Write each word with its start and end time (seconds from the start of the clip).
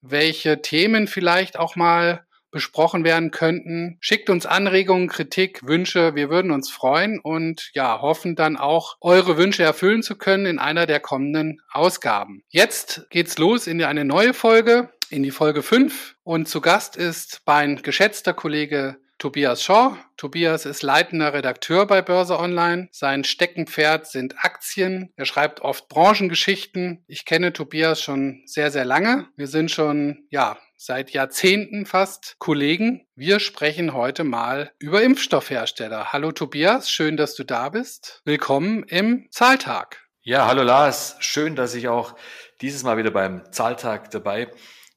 welche 0.00 0.62
Themen 0.62 1.06
vielleicht 1.06 1.58
auch 1.58 1.76
mal 1.76 2.24
besprochen 2.50 3.04
werden 3.04 3.30
könnten. 3.30 3.98
Schickt 4.00 4.30
uns 4.30 4.46
Anregungen, 4.46 5.08
Kritik, 5.08 5.66
Wünsche. 5.66 6.14
Wir 6.14 6.30
würden 6.30 6.50
uns 6.50 6.70
freuen 6.70 7.20
und 7.20 7.70
ja, 7.74 8.00
hoffen 8.00 8.36
dann 8.36 8.56
auch, 8.56 8.96
eure 9.00 9.36
Wünsche 9.36 9.62
erfüllen 9.62 10.02
zu 10.02 10.16
können 10.16 10.46
in 10.46 10.58
einer 10.58 10.86
der 10.86 11.00
kommenden 11.00 11.60
Ausgaben. 11.70 12.42
Jetzt 12.48 13.06
geht's 13.10 13.38
los 13.38 13.66
in 13.66 13.82
eine 13.82 14.04
neue 14.04 14.32
Folge, 14.32 14.90
in 15.10 15.22
die 15.22 15.30
Folge 15.30 15.62
5. 15.62 16.16
Und 16.22 16.48
zu 16.48 16.60
Gast 16.60 16.96
ist 16.96 17.42
mein 17.44 17.82
geschätzter 17.82 18.32
Kollege 18.32 18.96
Tobias 19.18 19.64
Shaw. 19.64 19.96
Tobias 20.16 20.64
ist 20.64 20.82
leitender 20.82 21.32
Redakteur 21.32 21.88
bei 21.88 22.02
Börse 22.02 22.38
Online. 22.38 22.88
Sein 22.92 23.24
Steckenpferd 23.24 24.06
sind 24.06 24.36
Aktien. 24.44 25.12
Er 25.16 25.24
schreibt 25.24 25.60
oft 25.60 25.88
Branchengeschichten. 25.88 27.04
Ich 27.08 27.24
kenne 27.24 27.52
Tobias 27.52 28.00
schon 28.00 28.42
sehr, 28.46 28.70
sehr 28.70 28.84
lange. 28.84 29.26
Wir 29.34 29.48
sind 29.48 29.72
schon, 29.72 30.28
ja, 30.30 30.56
seit 30.76 31.10
Jahrzehnten 31.10 31.84
fast 31.84 32.36
Kollegen. 32.38 33.08
Wir 33.16 33.40
sprechen 33.40 33.92
heute 33.92 34.22
mal 34.22 34.70
über 34.78 35.02
Impfstoffhersteller. 35.02 36.12
Hallo 36.12 36.30
Tobias, 36.30 36.88
schön, 36.88 37.16
dass 37.16 37.34
du 37.34 37.42
da 37.42 37.70
bist. 37.70 38.22
Willkommen 38.24 38.84
im 38.84 39.26
Zahltag. 39.32 40.00
Ja, 40.22 40.46
hallo 40.46 40.62
Lars. 40.62 41.16
Schön, 41.18 41.56
dass 41.56 41.74
ich 41.74 41.88
auch 41.88 42.14
dieses 42.60 42.84
Mal 42.84 42.96
wieder 42.96 43.10
beim 43.10 43.50
Zahltag 43.50 44.12
dabei 44.12 44.48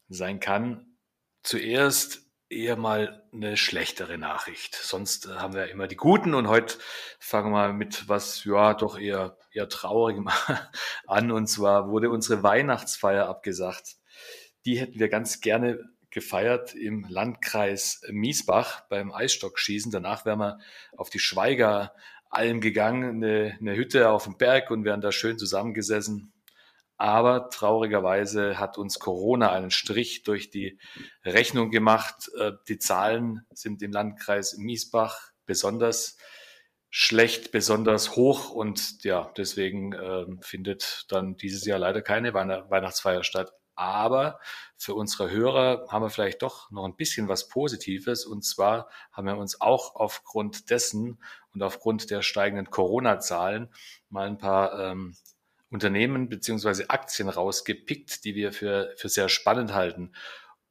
sein 0.09 0.39
kann. 0.39 0.95
Zuerst 1.41 2.30
eher 2.51 2.75
mal 2.75 3.23
eine 3.33 3.57
schlechtere 3.57 4.17
Nachricht. 4.17 4.75
Sonst 4.75 5.25
äh, 5.25 5.35
haben 5.35 5.53
wir 5.53 5.69
immer 5.69 5.87
die 5.87 5.95
guten 5.95 6.33
und 6.33 6.47
heute 6.47 6.77
fangen 7.19 7.51
wir 7.51 7.73
mit 7.73 8.07
was, 8.07 8.43
ja, 8.43 8.73
doch 8.73 8.99
eher, 8.99 9.37
eher 9.51 9.69
traurigem 9.69 10.29
an. 11.07 11.31
Und 11.31 11.47
zwar 11.47 11.89
wurde 11.89 12.09
unsere 12.09 12.43
Weihnachtsfeier 12.43 13.27
abgesagt. 13.27 13.95
Die 14.65 14.79
hätten 14.79 14.99
wir 14.99 15.09
ganz 15.09 15.41
gerne 15.41 15.79
gefeiert 16.11 16.75
im 16.75 17.05
Landkreis 17.07 18.01
Miesbach 18.09 18.81
beim 18.89 19.13
Eisstockschießen. 19.13 19.91
Danach 19.91 20.25
wären 20.25 20.39
wir 20.39 20.59
auf 20.97 21.09
die 21.09 21.19
Schweiger 21.19 21.93
Alm 22.29 22.61
gegangen, 22.61 23.23
eine, 23.23 23.57
eine 23.59 23.75
Hütte 23.75 24.09
auf 24.09 24.23
dem 24.23 24.37
Berg 24.37 24.71
und 24.71 24.85
wären 24.85 25.01
da 25.01 25.11
schön 25.11 25.37
zusammengesessen, 25.37 26.30
aber 27.01 27.49
traurigerweise 27.49 28.59
hat 28.59 28.77
uns 28.77 28.99
Corona 28.99 29.51
einen 29.51 29.71
Strich 29.71 30.21
durch 30.21 30.51
die 30.51 30.77
Rechnung 31.25 31.71
gemacht. 31.71 32.29
Äh, 32.37 32.51
die 32.67 32.77
Zahlen 32.77 33.43
sind 33.49 33.81
im 33.81 33.91
Landkreis 33.91 34.57
Miesbach 34.57 35.31
besonders 35.47 36.17
schlecht, 36.91 37.51
besonders 37.51 38.15
hoch 38.15 38.51
und 38.51 39.03
ja, 39.03 39.31
deswegen 39.35 39.93
äh, 39.93 40.27
findet 40.41 41.05
dann 41.09 41.37
dieses 41.37 41.65
Jahr 41.65 41.79
leider 41.79 42.03
keine 42.03 42.35
Weihnachtsfeier 42.35 43.23
statt. 43.23 43.51
Aber 43.73 44.39
für 44.77 44.93
unsere 44.93 45.31
Hörer 45.31 45.87
haben 45.89 46.03
wir 46.03 46.11
vielleicht 46.11 46.43
doch 46.43 46.69
noch 46.69 46.85
ein 46.85 46.97
bisschen 46.97 47.27
was 47.27 47.47
Positives. 47.47 48.27
Und 48.27 48.43
zwar 48.45 48.87
haben 49.11 49.25
wir 49.25 49.37
uns 49.37 49.59
auch 49.59 49.95
aufgrund 49.95 50.69
dessen 50.69 51.19
und 51.51 51.63
aufgrund 51.63 52.11
der 52.11 52.21
steigenden 52.21 52.69
Corona-Zahlen 52.69 53.73
mal 54.09 54.27
ein 54.27 54.37
paar 54.37 54.79
ähm, 54.79 55.15
Unternehmen 55.71 56.29
beziehungsweise 56.29 56.89
Aktien 56.89 57.29
rausgepickt, 57.29 58.25
die 58.25 58.35
wir 58.35 58.51
für, 58.51 58.93
für 58.97 59.09
sehr 59.09 59.29
spannend 59.29 59.73
halten. 59.73 60.11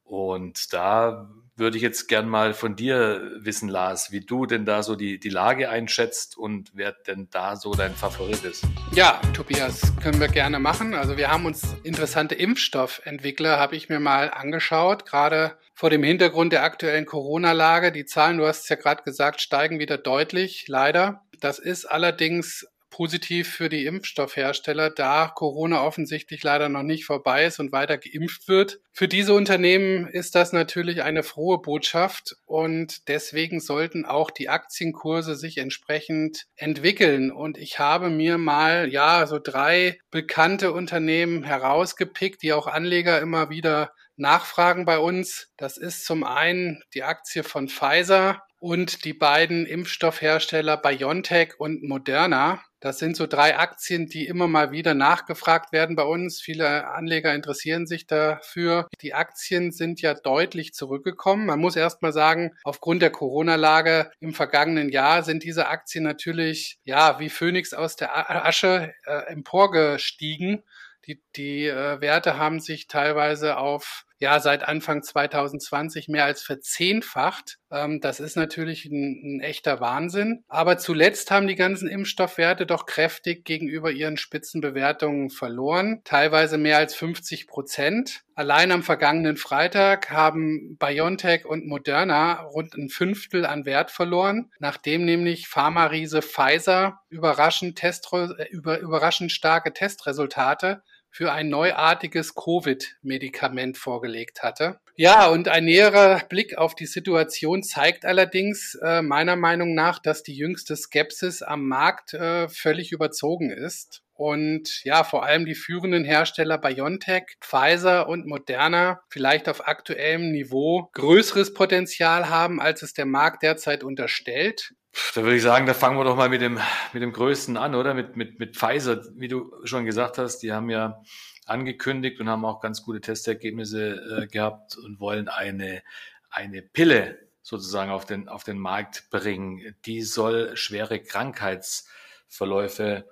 Und 0.04 0.72
da 0.72 1.30
würde 1.56 1.76
ich 1.76 1.82
jetzt 1.82 2.08
gern 2.08 2.28
mal 2.28 2.52
von 2.52 2.74
dir 2.74 3.30
wissen, 3.36 3.68
Lars, 3.68 4.10
wie 4.10 4.20
du 4.20 4.46
denn 4.46 4.64
da 4.64 4.82
so 4.82 4.96
die, 4.96 5.20
die 5.20 5.28
Lage 5.28 5.70
einschätzt 5.70 6.36
und 6.36 6.70
wer 6.74 6.92
denn 6.92 7.28
da 7.30 7.54
so 7.54 7.74
dein 7.74 7.94
Favorit 7.94 8.42
ist. 8.44 8.64
Ja, 8.92 9.20
Tobias, 9.34 9.92
können 10.02 10.18
wir 10.18 10.28
gerne 10.28 10.58
machen. 10.58 10.94
Also 10.94 11.16
wir 11.16 11.30
haben 11.30 11.46
uns 11.46 11.76
interessante 11.84 12.34
Impfstoffentwickler, 12.34 13.60
habe 13.60 13.76
ich 13.76 13.88
mir 13.88 14.00
mal 14.00 14.30
angeschaut, 14.30 15.06
gerade 15.06 15.56
vor 15.74 15.90
dem 15.90 16.02
Hintergrund 16.02 16.52
der 16.52 16.64
aktuellen 16.64 17.06
Corona-Lage. 17.06 17.92
Die 17.92 18.04
Zahlen, 18.04 18.38
du 18.38 18.46
hast 18.46 18.64
es 18.64 18.68
ja 18.68 18.76
gerade 18.76 19.02
gesagt, 19.02 19.40
steigen 19.40 19.78
wieder 19.78 19.96
deutlich, 19.96 20.66
leider. 20.66 21.22
Das 21.40 21.58
ist 21.58 21.84
allerdings 21.84 22.66
positiv 22.90 23.48
für 23.48 23.68
die 23.68 23.86
Impfstoffhersteller, 23.86 24.90
da 24.90 25.28
Corona 25.34 25.82
offensichtlich 25.82 26.42
leider 26.42 26.68
noch 26.68 26.82
nicht 26.82 27.04
vorbei 27.04 27.44
ist 27.46 27.60
und 27.60 27.72
weiter 27.72 27.96
geimpft 27.96 28.48
wird. 28.48 28.80
Für 28.92 29.08
diese 29.08 29.32
Unternehmen 29.32 30.08
ist 30.08 30.34
das 30.34 30.52
natürlich 30.52 31.02
eine 31.02 31.22
frohe 31.22 31.62
Botschaft 31.62 32.36
und 32.44 33.08
deswegen 33.08 33.60
sollten 33.60 34.04
auch 34.04 34.30
die 34.30 34.48
Aktienkurse 34.48 35.36
sich 35.36 35.58
entsprechend 35.58 36.46
entwickeln. 36.56 37.30
Und 37.30 37.56
ich 37.56 37.78
habe 37.78 38.10
mir 38.10 38.36
mal, 38.36 38.92
ja, 38.92 39.26
so 39.26 39.38
drei 39.38 39.98
bekannte 40.10 40.72
Unternehmen 40.72 41.44
herausgepickt, 41.44 42.42
die 42.42 42.52
auch 42.52 42.66
Anleger 42.66 43.20
immer 43.20 43.48
wieder 43.48 43.92
nachfragen 44.16 44.84
bei 44.84 44.98
uns. 44.98 45.48
Das 45.56 45.76
ist 45.76 46.04
zum 46.04 46.24
einen 46.24 46.82
die 46.94 47.02
Aktie 47.02 47.42
von 47.42 47.68
Pfizer 47.68 48.42
und 48.58 49.04
die 49.04 49.14
beiden 49.14 49.66
Impfstoffhersteller 49.66 50.76
BioNTech 50.76 51.58
und 51.58 51.82
Moderna. 51.82 52.62
Das 52.80 52.98
sind 52.98 53.14
so 53.14 53.26
drei 53.26 53.58
Aktien, 53.58 54.06
die 54.06 54.26
immer 54.26 54.48
mal 54.48 54.72
wieder 54.72 54.94
nachgefragt 54.94 55.70
werden 55.70 55.96
bei 55.96 56.02
uns. 56.02 56.41
Viele 56.41 56.88
Anleger 56.88 57.34
interessieren 57.34 57.86
sich 57.86 58.06
dafür. 58.06 58.88
Die 59.02 59.12
Aktien 59.12 59.70
sind 59.70 60.00
ja 60.00 60.14
deutlich 60.14 60.72
zurückgekommen. 60.72 61.44
Man 61.44 61.60
muss 61.60 61.76
erst 61.76 62.00
mal 62.00 62.12
sagen, 62.12 62.52
aufgrund 62.64 63.02
der 63.02 63.10
Corona-Lage 63.10 64.10
im 64.20 64.32
vergangenen 64.32 64.88
Jahr 64.88 65.22
sind 65.22 65.44
diese 65.44 65.68
Aktien 65.68 66.04
natürlich, 66.04 66.78
ja, 66.84 67.21
wie 67.21 67.28
Phönix 67.28 67.74
aus 67.74 67.97
der 67.97 68.47
Asche 68.47 68.94
äh, 69.04 69.30
emporgestiegen. 69.30 70.62
Die, 71.06 71.22
die 71.36 71.66
äh, 71.66 72.00
Werte 72.00 72.38
haben 72.38 72.60
sich 72.60 72.86
teilweise 72.86 73.59
auf 73.59 74.06
ja 74.20 74.38
seit 74.38 74.62
Anfang 74.62 75.02
2020 75.02 76.08
mehr 76.08 76.26
als 76.26 76.42
verzehnfacht. 76.42 77.58
Ähm, 77.72 78.00
das 78.00 78.20
ist 78.20 78.36
natürlich 78.36 78.84
ein, 78.84 79.38
ein, 79.38 79.40
echter 79.40 79.80
Wahnsinn. 79.80 80.44
Aber 80.46 80.76
zuletzt 80.76 81.30
haben 81.30 81.46
die 81.46 81.54
ganzen 81.54 81.88
Impfstoffwerte 81.88 82.66
doch 82.66 82.84
kräftig 82.84 83.44
gegenüber 83.44 83.90
ihren 83.90 84.18
Spitzenbewertungen 84.18 85.30
verloren, 85.30 86.02
teilweise 86.04 86.58
mehr 86.58 86.76
als 86.76 86.94
50 86.94 87.46
Prozent. 87.46 88.20
Allein 88.34 88.72
am 88.72 88.82
vergangenen 88.82 89.36
Freitag 89.38 90.10
haben 90.10 90.76
BioNTech 90.78 91.46
und 91.46 91.66
Moderna 91.66 92.42
rund 92.42 92.74
ein 92.74 92.90
Fünftel 92.90 93.46
an 93.46 93.64
Wert 93.64 93.90
verloren, 93.90 94.50
nachdem 94.58 95.04
nämlich 95.04 95.48
Pharma-Riese 95.48 96.20
Pfizer 96.20 97.00
überraschend, 97.08 97.78
Test, 97.78 98.08
äh, 98.12 98.48
über, 98.50 98.78
überraschend 98.80 99.32
starke 99.32 99.72
Testresultate 99.72 100.82
für 101.10 101.33
ein 101.33 101.48
neuartiges 101.48 102.34
Covid-Medikament 102.34 103.77
vorgelegt 103.77 104.42
hatte. 104.42 104.80
Ja, 104.97 105.28
und 105.28 105.48
ein 105.48 105.65
näherer 105.65 106.21
Blick 106.28 106.59
auf 106.59 106.74
die 106.74 106.86
Situation 106.86 107.62
zeigt 107.62 108.04
allerdings 108.04 108.77
äh, 108.83 109.03
meiner 109.03 109.36
Meinung 109.36 109.74
nach, 109.74 109.98
dass 109.98 110.22
die 110.22 110.36
jüngste 110.36 110.77
Skepsis 110.77 111.42
am 111.42 111.66
Markt 111.66 112.15
äh, 112.15 112.48
völlig 112.48 112.92
überzogen 112.92 113.51
ist. 113.51 114.03
Und 114.21 114.84
ja, 114.84 115.03
vor 115.03 115.24
allem 115.24 115.47
die 115.47 115.54
führenden 115.54 116.04
Hersteller 116.04 116.59
BioNTech, 116.59 117.39
Pfizer 117.41 118.06
und 118.06 118.27
Moderna 118.27 119.01
vielleicht 119.09 119.48
auf 119.48 119.66
aktuellem 119.66 120.30
Niveau 120.30 120.91
größeres 120.92 121.54
Potenzial 121.54 122.28
haben, 122.28 122.60
als 122.60 122.83
es 122.83 122.92
der 122.92 123.06
Markt 123.06 123.42
derzeit 123.42 123.83
unterstellt. 123.83 124.74
Da 125.15 125.22
würde 125.22 125.37
ich 125.37 125.42
sagen, 125.42 125.66
da 125.66 125.75
fangen 125.75 125.98
wir 125.98 126.04
doch 126.04 126.16
mal 126.16 126.28
mit 126.28 126.41
dem, 126.41 126.59
mit 126.92 127.03
dem 127.03 127.13
Größten 127.13 127.57
an, 127.57 127.75
oder? 127.75 127.95
Mit, 127.95 128.16
mit, 128.16 128.41
mit 128.41 128.57
Pfizer, 128.57 129.04
wie 129.15 129.28
du 129.28 129.53
schon 129.65 129.84
gesagt 129.84 130.19
hast, 130.19 130.39
die 130.39 130.53
haben 130.53 130.69
ja 130.69 131.03
angekündigt 131.47 132.21
und 132.21 132.28
haben 132.28 132.45
auch 132.45 132.60
ganz 132.60 132.83
gute 132.83 133.01
Testergebnisse 133.01 134.22
äh, 134.22 134.27
gehabt 134.27 134.77
und 134.77 135.01
wollen 135.01 135.28
eine, 135.28 135.83
eine 136.31 136.63
Pille 136.63 137.19
sozusagen 137.42 137.91
auf 137.91 138.04
den, 138.04 138.28
auf 138.28 138.45
den 138.45 138.59
Markt 138.59 139.10
bringen. 139.10 139.75
Die 139.84 140.03
soll 140.03 140.57
schwere 140.57 141.01
Krankheitsverläufe 141.01 143.04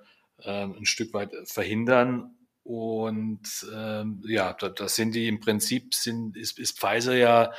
ähm, 0.43 0.75
ein 0.79 0.85
Stück 0.85 1.13
weit 1.13 1.31
verhindern. 1.45 2.35
Und 2.63 3.67
ähm, 3.73 4.21
ja, 4.25 4.53
da, 4.53 4.69
da 4.69 4.87
sind 4.87 5.15
die 5.15 5.27
im 5.27 5.39
Prinzip, 5.39 5.95
sind, 5.95 6.37
ist, 6.37 6.59
ist 6.59 6.79
Pfizer 6.79 7.15
ja 7.15 7.51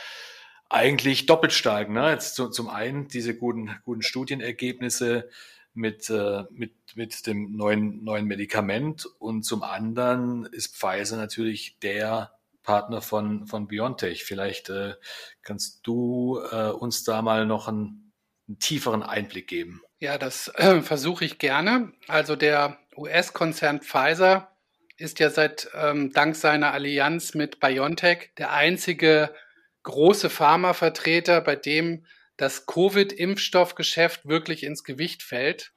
eigentlich 0.71 1.27
doppelt 1.27 1.53
stark. 1.53 1.91
Ne? 1.91 2.11
Jetzt 2.11 2.35
zu, 2.37 2.49
zum 2.49 2.71
einen 2.71 3.09
diese 3.09 3.37
guten, 3.37 3.77
guten 3.85 4.03
Studienergebnisse 4.03 5.29
mit, 5.75 6.09
äh, 6.09 6.45
mit, 6.51 6.73
mit 6.95 7.27
dem 7.27 7.53
neuen, 7.57 8.03
neuen 8.03 8.27
Medikament 8.27 9.07
und 9.19 9.43
zum 9.43 9.63
anderen 9.63 10.47
ist 10.47 10.77
Pfizer 10.77 11.17
natürlich 11.17 11.79
der 11.81 12.33
Partner 12.63 13.03
von, 13.03 13.47
von 13.47 13.67
BioNTech. 13.67 14.25
Vielleicht 14.25 14.71
äh, 14.71 14.95
kannst 15.43 15.87
du 15.87 16.41
äh, 16.51 16.71
uns 16.71 17.05
da 17.05 17.21
mal 17.21 17.47
noch 17.47 17.69
einen, 17.69 18.13
einen 18.49 18.59
tieferen 18.59 19.03
Einblick 19.03 19.49
geben. 19.49 19.83
Ja, 19.99 20.19
das 20.19 20.49
äh, 20.55 20.83
versuche 20.83 21.25
ich 21.25 21.39
gerne. 21.39 21.93
Also 22.07 22.37
der 22.37 22.79
US-Konzern 22.97 23.81
Pfizer 23.81 24.51
ist 24.97 25.19
ja 25.19 25.31
seit 25.31 25.69
ähm, 25.75 26.13
dank 26.13 26.37
seiner 26.37 26.73
Allianz 26.73 27.35
mit 27.35 27.59
BioNTech 27.59 28.31
der 28.37 28.53
einzige 28.53 29.35
große 29.83 30.31
Pharmavertreter, 30.31 31.41
bei 31.41 31.57
dem 31.57 32.05
das 32.37 32.67
Covid-Impfstoffgeschäft 32.67 34.27
wirklich 34.27 34.65
ins 34.65 34.85
Gewicht 34.85 35.23
fällt. 35.23 35.73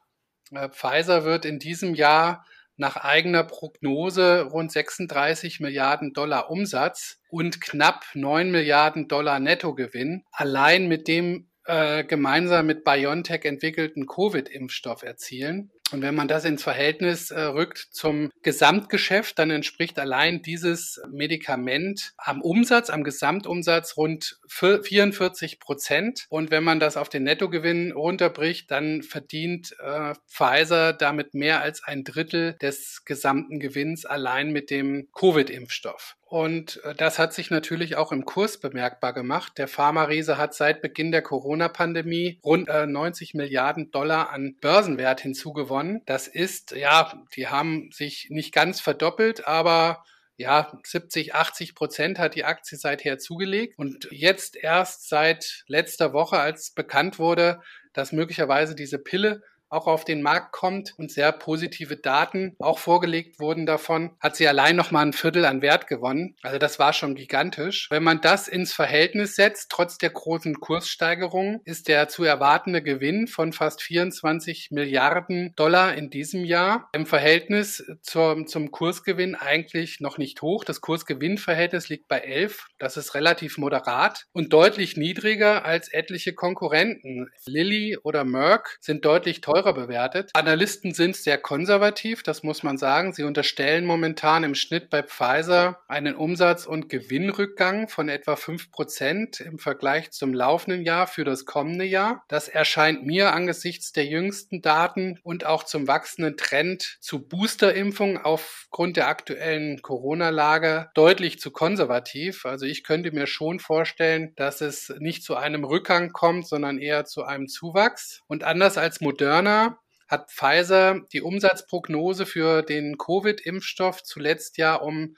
Äh, 0.52 0.70
Pfizer 0.70 1.26
wird 1.26 1.46
in 1.46 1.60
diesem 1.60 1.94
Jahr 1.96 2.46
nach 2.76 2.98
eigener 2.98 3.44
Prognose 3.44 4.44
rund 4.44 4.72
36 4.72 5.60
Milliarden 5.60 6.14
Dollar 6.14 6.50
Umsatz 6.50 7.20
und 7.30 7.62
knapp 7.62 8.06
9 8.14 8.50
Milliarden 8.50 9.08
Dollar 9.08 9.40
Nettogewinn 9.40 10.24
allein 10.32 10.88
mit 10.88 11.08
dem 11.08 11.50
äh, 11.66 12.04
gemeinsam 12.04 12.66
mit 12.66 12.84
BioNTech 12.84 13.46
entwickelten 13.46 14.08
Covid-Impfstoff 14.08 15.04
erzielen. 15.04 15.72
Und 15.94 16.02
wenn 16.02 16.16
man 16.16 16.28
das 16.28 16.44
ins 16.44 16.64
Verhältnis 16.64 17.30
äh, 17.30 17.40
rückt 17.40 17.78
zum 17.92 18.32
Gesamtgeschäft, 18.42 19.38
dann 19.38 19.52
entspricht 19.52 20.00
allein 20.00 20.42
dieses 20.42 21.00
Medikament 21.12 22.14
am 22.18 22.42
Umsatz, 22.42 22.90
am 22.90 23.04
Gesamtumsatz 23.04 23.96
rund 23.96 24.40
44 24.48 25.60
Prozent. 25.60 26.26
Und 26.30 26.50
wenn 26.50 26.64
man 26.64 26.80
das 26.80 26.98
auf 26.98 27.10
den 27.10 27.22
Nettogewinn 27.22 27.92
runterbricht, 27.92 28.72
dann 28.72 29.04
verdient 29.04 29.76
äh, 29.80 30.16
Pfizer 30.28 30.94
damit 30.94 31.36
mehr 31.36 31.62
als 31.62 31.84
ein 31.84 32.04
Drittel 32.04 32.54
des 32.54 33.06
gesamten 33.06 33.60
Gewinns 33.60 34.04
allein 34.04 34.52
mit 34.52 34.72
dem 34.72 35.10
Covid-Impfstoff. 35.14 36.16
Und 36.34 36.84
äh, 36.84 36.96
das 36.96 37.20
hat 37.20 37.32
sich 37.32 37.52
natürlich 37.52 37.96
auch 37.96 38.12
im 38.12 38.26
Kurs 38.26 38.58
bemerkbar 38.58 39.14
gemacht. 39.14 39.54
Der 39.60 39.68
Pharma-Riese 39.68 40.36
hat 40.36 40.56
seit 40.56 40.82
Beginn 40.82 41.12
der 41.12 41.22
Corona-Pandemie 41.22 42.40
rund 42.44 42.70
90 42.70 43.36
äh, 43.36 43.38
Milliarden 43.38 43.92
Dollar 43.92 44.32
an 44.32 44.56
Börsenwert 44.60 45.22
hinzugewonnen. 45.22 46.02
Das 46.08 46.28
ist, 46.28 46.72
ja, 46.72 47.24
die 47.36 47.50
haben 47.50 47.92
sich 47.92 48.30
nicht 48.32 48.52
ganz 48.52 48.82
verdoppelt, 48.82 49.48
aber 49.48 50.04
ja, 50.36 50.76
70, 50.84 51.36
80 51.36 51.76
Prozent 51.76 52.18
hat 52.18 52.34
die 52.34 52.46
Aktie 52.46 52.80
seither 52.80 53.20
zugelegt. 53.20 53.78
Und 53.78 54.08
jetzt 54.10 54.56
erst 54.56 55.10
seit 55.10 55.64
letzter 55.68 56.14
Woche, 56.14 56.40
als 56.40 56.72
bekannt 56.72 57.20
wurde, 57.20 57.62
dass 57.94 58.12
möglicherweise 58.12 58.74
diese 58.74 58.98
Pille 58.98 59.44
auch 59.74 59.88
auf 59.88 60.06
den 60.06 60.22
Markt 60.22 60.52
kommt 60.52 60.94
und 60.98 61.12
sehr 61.12 61.32
positive 61.32 61.98
Daten 61.98 62.56
auch 62.60 62.80
vorgelegt 62.80 63.40
wurden 63.40 63.66
davon, 63.66 64.12
hat 64.20 64.36
sie 64.36 64.48
allein 64.48 64.76
noch 64.76 64.92
mal 64.92 65.02
ein 65.02 65.14
Viertel 65.14 65.46
an 65.46 65.62
Wert 65.62 65.88
gewonnen. 65.88 66.36
Also 66.44 66.60
das 66.60 66.80
war 66.80 66.94
schon 66.94 67.16
gigantisch. 67.16 67.88
Wenn 67.90 68.04
man 68.04 68.22
das 68.22 68.48
ins 68.48 68.74
Verhältnis 68.74 69.36
setzt, 69.36 69.72
trotz 69.72 69.98
der 69.98 70.12
großen 70.12 70.60
Kurssteigerung, 70.60 71.62
ist 71.66 71.88
der 71.88 72.08
zu 72.08 72.24
erwartende 72.24 72.84
Gewinn 72.84 73.28
von 73.28 73.52
fast 73.54 73.82
24 73.82 74.70
Milliarden 74.72 75.54
Dollar 75.56 75.96
in 75.96 76.10
diesem 76.10 76.46
Jahr 76.46 76.90
im 76.94 77.06
Verhältnis 77.06 77.84
zur, 78.02 78.46
zum 78.46 78.72
Kursgewinn 78.72 79.36
eigentlich 79.36 80.00
noch 80.00 80.18
nicht 80.18 80.42
hoch. 80.42 80.64
Das 80.64 80.82
Kursgewinnverhältnis 80.82 81.90
liegt 81.90 82.08
bei 82.08 82.20
11. 82.20 82.68
Das 82.78 82.98
ist 82.98 83.16
relativ 83.16 83.58
moderat 83.58 84.26
und 84.34 84.54
deutlich 84.54 84.98
niedriger 84.98 85.66
als 85.66 85.92
etliche 85.92 86.34
Konkurrenten. 86.34 87.30
Lilly 87.46 87.98
oder 88.04 88.24
Merck 88.24 88.78
sind 88.80 89.06
deutlich 89.06 89.42
teurer 89.42 89.63
teurer 89.64 89.74
bewertet. 89.74 90.32
Analysten 90.34 90.94
sind 90.94 91.16
sehr 91.16 91.38
konservativ, 91.38 92.24
das 92.24 92.44
muss 92.44 92.64
man 92.64 92.78
sagen. 92.78 93.14
Sie 93.14 93.24
unterstellen 93.24 93.86
momentan 93.86 94.44
im 94.44 94.56
Schnitt 94.56 94.90
bei 94.90 95.04
Pfizer 95.04 95.80
einen 95.88 96.16
Umsatz- 96.16 96.66
und 96.66 96.90
Gewinnrückgang 96.90 97.88
von 97.88 98.10
etwa 98.10 98.34
5% 98.34 99.42
im 99.42 99.60
Vergleich 99.60 100.12
zum 100.12 100.34
laufenden 100.34 100.84
Jahr 100.84 101.08
für 101.08 101.24
das 101.24 101.46
kommende 101.46 101.86
Jahr. 101.86 102.24
Das 102.28 102.48
erscheint 102.48 103.06
mir 103.06 103.34
angesichts 103.34 103.94
der 103.94 104.06
jüngsten 104.06 104.62
Daten 104.62 105.20
und 105.24 105.46
auch 105.46 105.64
zum 105.64 105.88
wachsenden 105.88 106.38
Trend 106.38 106.98
zu 107.00 107.26
Boosterimpfungen 107.28 108.18
aufgrund 108.18 108.98
der 108.98 109.08
aktuellen 109.08 109.82
Corona-Lage 109.82 110.90
deutlich 110.94 111.40
zu 111.40 111.52
konservativ. 111.52 112.46
Also 112.46 112.66
ich 112.66 112.84
könnte 112.84 113.12
mir 113.12 113.28
schon 113.28 113.60
vorstellen, 113.60 114.34
dass 114.36 114.62
es 114.62 114.94
nicht 115.00 115.24
zu 115.24 115.36
einem 115.36 115.64
Rückgang 115.64 116.12
kommt, 116.12 116.48
sondern 116.48 116.80
eher 116.80 117.06
zu 117.06 117.24
einem 117.24 117.48
Zuwachs. 117.48 118.24
Und 118.28 118.44
anders 118.44 118.78
als 118.78 119.00
Moderna 119.02 119.53
Moderna 119.54 119.78
hat 120.08 120.32
Pfizer 120.32 121.02
die 121.12 121.22
Umsatzprognose 121.22 122.26
für 122.26 122.62
den 122.62 122.98
Covid-Impfstoff 122.98 124.04
zuletzt 124.04 124.58
ja 124.58 124.76
um 124.76 125.16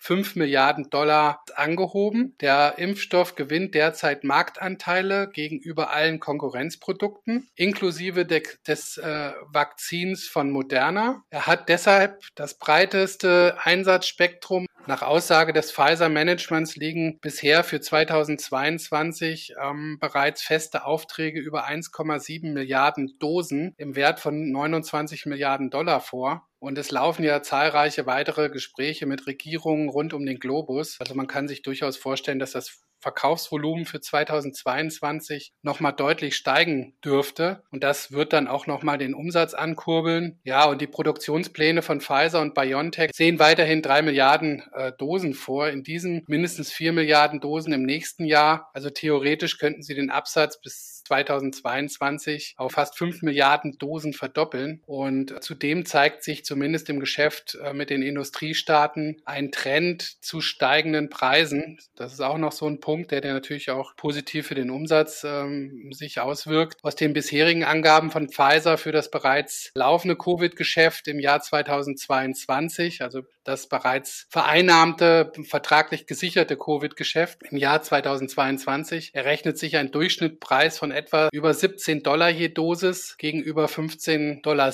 2,5 0.00 0.38
Milliarden 0.38 0.90
Dollar 0.90 1.42
angehoben. 1.54 2.36
Der 2.40 2.74
Impfstoff 2.78 3.34
gewinnt 3.34 3.74
derzeit 3.74 4.24
Marktanteile 4.24 5.28
gegenüber 5.32 5.90
allen 5.90 6.20
Konkurrenzprodukten, 6.20 7.48
inklusive 7.54 8.24
de 8.24 8.42
des 8.66 8.96
äh, 8.98 9.32
Vakzins 9.52 10.28
von 10.28 10.50
Moderna. 10.50 11.22
Er 11.30 11.46
hat 11.46 11.68
deshalb 11.68 12.20
das 12.34 12.56
breiteste 12.56 13.56
Einsatzspektrum 13.62 14.68
nach 14.88 15.02
Aussage 15.02 15.52
des 15.52 15.70
Pfizer-Managements 15.70 16.74
liegen 16.76 17.18
bisher 17.20 17.62
für 17.62 17.78
2022 17.78 19.52
ähm, 19.62 19.98
bereits 20.00 20.40
feste 20.40 20.86
Aufträge 20.86 21.40
über 21.40 21.68
1,7 21.68 22.54
Milliarden 22.54 23.18
Dosen 23.18 23.74
im 23.76 23.96
Wert 23.96 24.18
von 24.18 24.50
29 24.50 25.26
Milliarden 25.26 25.68
Dollar 25.68 26.00
vor. 26.00 26.47
Und 26.60 26.78
es 26.78 26.90
laufen 26.90 27.24
ja 27.24 27.42
zahlreiche 27.42 28.06
weitere 28.06 28.48
Gespräche 28.50 29.06
mit 29.06 29.26
Regierungen 29.26 29.88
rund 29.88 30.12
um 30.12 30.26
den 30.26 30.38
Globus. 30.38 30.96
Also 31.00 31.14
man 31.14 31.26
kann 31.28 31.48
sich 31.48 31.62
durchaus 31.62 31.96
vorstellen, 31.96 32.38
dass 32.40 32.52
das 32.52 32.82
Verkaufsvolumen 33.00 33.84
für 33.84 34.00
2022 34.00 35.52
nochmal 35.62 35.92
deutlich 35.92 36.36
steigen 36.36 36.94
dürfte. 37.04 37.62
Und 37.70 37.84
das 37.84 38.12
wird 38.12 38.32
dann 38.32 38.48
auch 38.48 38.66
nochmal 38.66 38.98
den 38.98 39.14
Umsatz 39.14 39.54
ankurbeln. 39.54 40.40
Ja, 40.44 40.66
und 40.66 40.80
die 40.80 40.86
Produktionspläne 40.86 41.82
von 41.82 42.00
Pfizer 42.00 42.40
und 42.40 42.54
BioNTech 42.54 43.10
sehen 43.14 43.38
weiterhin 43.38 43.82
drei 43.82 44.02
Milliarden 44.02 44.62
äh, 44.74 44.92
Dosen 44.98 45.34
vor. 45.34 45.68
In 45.68 45.82
diesen 45.82 46.24
mindestens 46.26 46.72
vier 46.72 46.92
Milliarden 46.92 47.40
Dosen 47.40 47.72
im 47.72 47.82
nächsten 47.82 48.24
Jahr. 48.24 48.70
Also 48.72 48.90
theoretisch 48.90 49.58
könnten 49.58 49.82
sie 49.82 49.94
den 49.94 50.10
Absatz 50.10 50.60
bis 50.60 50.98
2022 51.08 52.54
auf 52.56 52.72
fast 52.72 52.96
5 52.96 53.22
Milliarden 53.22 53.78
Dosen 53.78 54.12
verdoppeln. 54.12 54.82
Und 54.86 55.42
zudem 55.42 55.86
zeigt 55.86 56.22
sich 56.22 56.44
zumindest 56.44 56.90
im 56.90 57.00
Geschäft 57.00 57.56
äh, 57.62 57.72
mit 57.72 57.90
den 57.90 58.02
Industriestaaten 58.02 59.20
ein 59.24 59.50
Trend 59.50 60.22
zu 60.22 60.40
steigenden 60.40 61.08
Preisen. 61.08 61.78
Das 61.96 62.12
ist 62.12 62.20
auch 62.20 62.38
noch 62.38 62.52
so 62.52 62.66
ein 62.66 62.80
Punkt, 62.80 62.87
der, 62.88 63.20
der 63.20 63.34
natürlich 63.34 63.70
auch 63.70 63.94
positiv 63.96 64.46
für 64.46 64.54
den 64.54 64.70
Umsatz 64.70 65.24
ähm, 65.24 65.90
sich 65.92 66.20
auswirkt. 66.20 66.76
Aus 66.82 66.96
den 66.96 67.12
bisherigen 67.12 67.64
Angaben 67.64 68.10
von 68.10 68.28
Pfizer 68.28 68.78
für 68.78 68.92
das 68.92 69.10
bereits 69.10 69.70
laufende 69.74 70.16
Covid-Geschäft 70.16 71.06
im 71.08 71.20
Jahr 71.20 71.40
2022, 71.40 73.02
also 73.02 73.22
das 73.44 73.68
bereits 73.68 74.26
vereinnahmte, 74.28 75.32
vertraglich 75.44 76.06
gesicherte 76.06 76.56
Covid-Geschäft 76.56 77.42
im 77.50 77.56
Jahr 77.56 77.82
2022, 77.82 79.14
errechnet 79.14 79.58
sich 79.58 79.76
ein 79.76 79.90
Durchschnittpreis 79.90 80.78
von 80.78 80.90
etwa 80.90 81.28
über 81.32 81.54
17 81.54 82.02
Dollar 82.02 82.28
je 82.28 82.48
Dosis 82.48 83.16
gegenüber 83.16 83.66
15,70 83.66 84.42
Dollar 84.42 84.72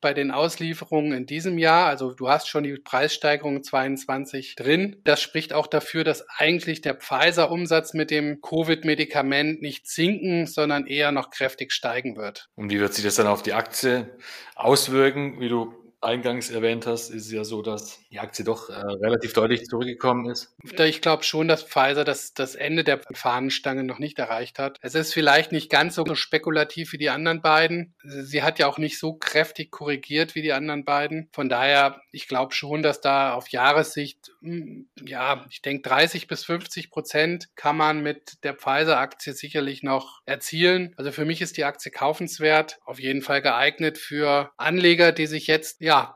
bei 0.00 0.14
den 0.14 0.30
Auslieferungen 0.30 1.12
in 1.12 1.26
diesem 1.26 1.58
Jahr. 1.58 1.86
Also 1.86 2.12
du 2.12 2.28
hast 2.28 2.48
schon 2.48 2.62
die 2.62 2.78
Preissteigerung 2.78 3.62
22 3.62 4.54
drin. 4.54 5.00
Das 5.04 5.20
spricht 5.20 5.52
auch 5.52 5.66
dafür, 5.66 6.04
dass 6.04 6.24
eigentlich 6.28 6.80
der 6.80 6.94
Pfizer-Umsatz 7.20 7.92
mit 7.94 8.10
dem 8.10 8.40
Covid-Medikament 8.40 9.62
nicht 9.62 9.88
sinken, 9.88 10.46
sondern 10.46 10.86
eher 10.86 11.12
noch 11.12 11.30
kräftig 11.30 11.72
steigen 11.72 12.16
wird. 12.16 12.48
Und 12.54 12.70
wie 12.70 12.80
wird 12.80 12.94
sich 12.94 13.04
das 13.04 13.16
dann 13.16 13.26
auf 13.26 13.42
die 13.42 13.52
Aktie 13.52 14.16
auswirken? 14.54 15.40
Wie 15.40 15.48
du 15.48 15.74
eingangs 16.00 16.50
erwähnt 16.50 16.86
hast, 16.86 17.10
ist 17.10 17.26
es 17.26 17.32
ja 17.32 17.44
so, 17.44 17.62
dass 17.62 18.00
die 18.10 18.18
Aktie 18.18 18.44
doch 18.44 18.70
äh, 18.70 18.74
relativ 18.74 19.32
deutlich 19.32 19.64
zurückgekommen 19.64 20.30
ist. 20.30 20.54
Ich 20.78 21.00
glaube 21.02 21.24
schon, 21.24 21.46
dass 21.46 21.62
Pfizer 21.62 22.04
das, 22.04 22.32
das 22.32 22.54
Ende 22.54 22.84
der 22.84 23.00
Fahnenstange 23.12 23.84
noch 23.84 23.98
nicht 23.98 24.18
erreicht 24.18 24.58
hat. 24.58 24.78
Es 24.80 24.94
ist 24.94 25.12
vielleicht 25.12 25.52
nicht 25.52 25.70
ganz 25.70 25.94
so 25.94 26.04
spekulativ 26.14 26.92
wie 26.92 26.98
die 26.98 27.10
anderen 27.10 27.42
beiden. 27.42 27.94
Sie 28.02 28.42
hat 28.42 28.58
ja 28.58 28.66
auch 28.66 28.78
nicht 28.78 28.98
so 28.98 29.14
kräftig 29.14 29.70
korrigiert 29.70 30.34
wie 30.34 30.42
die 30.42 30.52
anderen 30.52 30.84
beiden. 30.84 31.28
Von 31.32 31.48
daher, 31.48 32.00
ich 32.12 32.28
glaube 32.28 32.54
schon, 32.54 32.82
dass 32.82 33.00
da 33.00 33.34
auf 33.34 33.48
Jahressicht, 33.48 34.32
hm, 34.40 34.88
ja, 35.04 35.44
ich 35.50 35.60
denke 35.60 35.88
30 35.88 36.26
bis 36.26 36.44
50 36.44 36.90
Prozent 36.90 37.48
kann 37.56 37.76
man 37.76 38.02
mit 38.02 38.42
der 38.42 38.54
Pfizer-Aktie 38.54 39.34
sicherlich 39.34 39.82
noch 39.82 40.22
erzielen. 40.24 40.94
Also 40.96 41.12
für 41.12 41.26
mich 41.26 41.42
ist 41.42 41.58
die 41.58 41.64
Aktie 41.64 41.92
kaufenswert, 41.92 42.78
auf 42.84 42.98
jeden 42.98 43.22
Fall 43.22 43.42
geeignet 43.42 43.98
für 43.98 44.50
Anleger, 44.56 45.12
die 45.12 45.26
sich 45.26 45.46
jetzt 45.46 45.80
ja, 45.80 45.89
ja, 45.90 46.14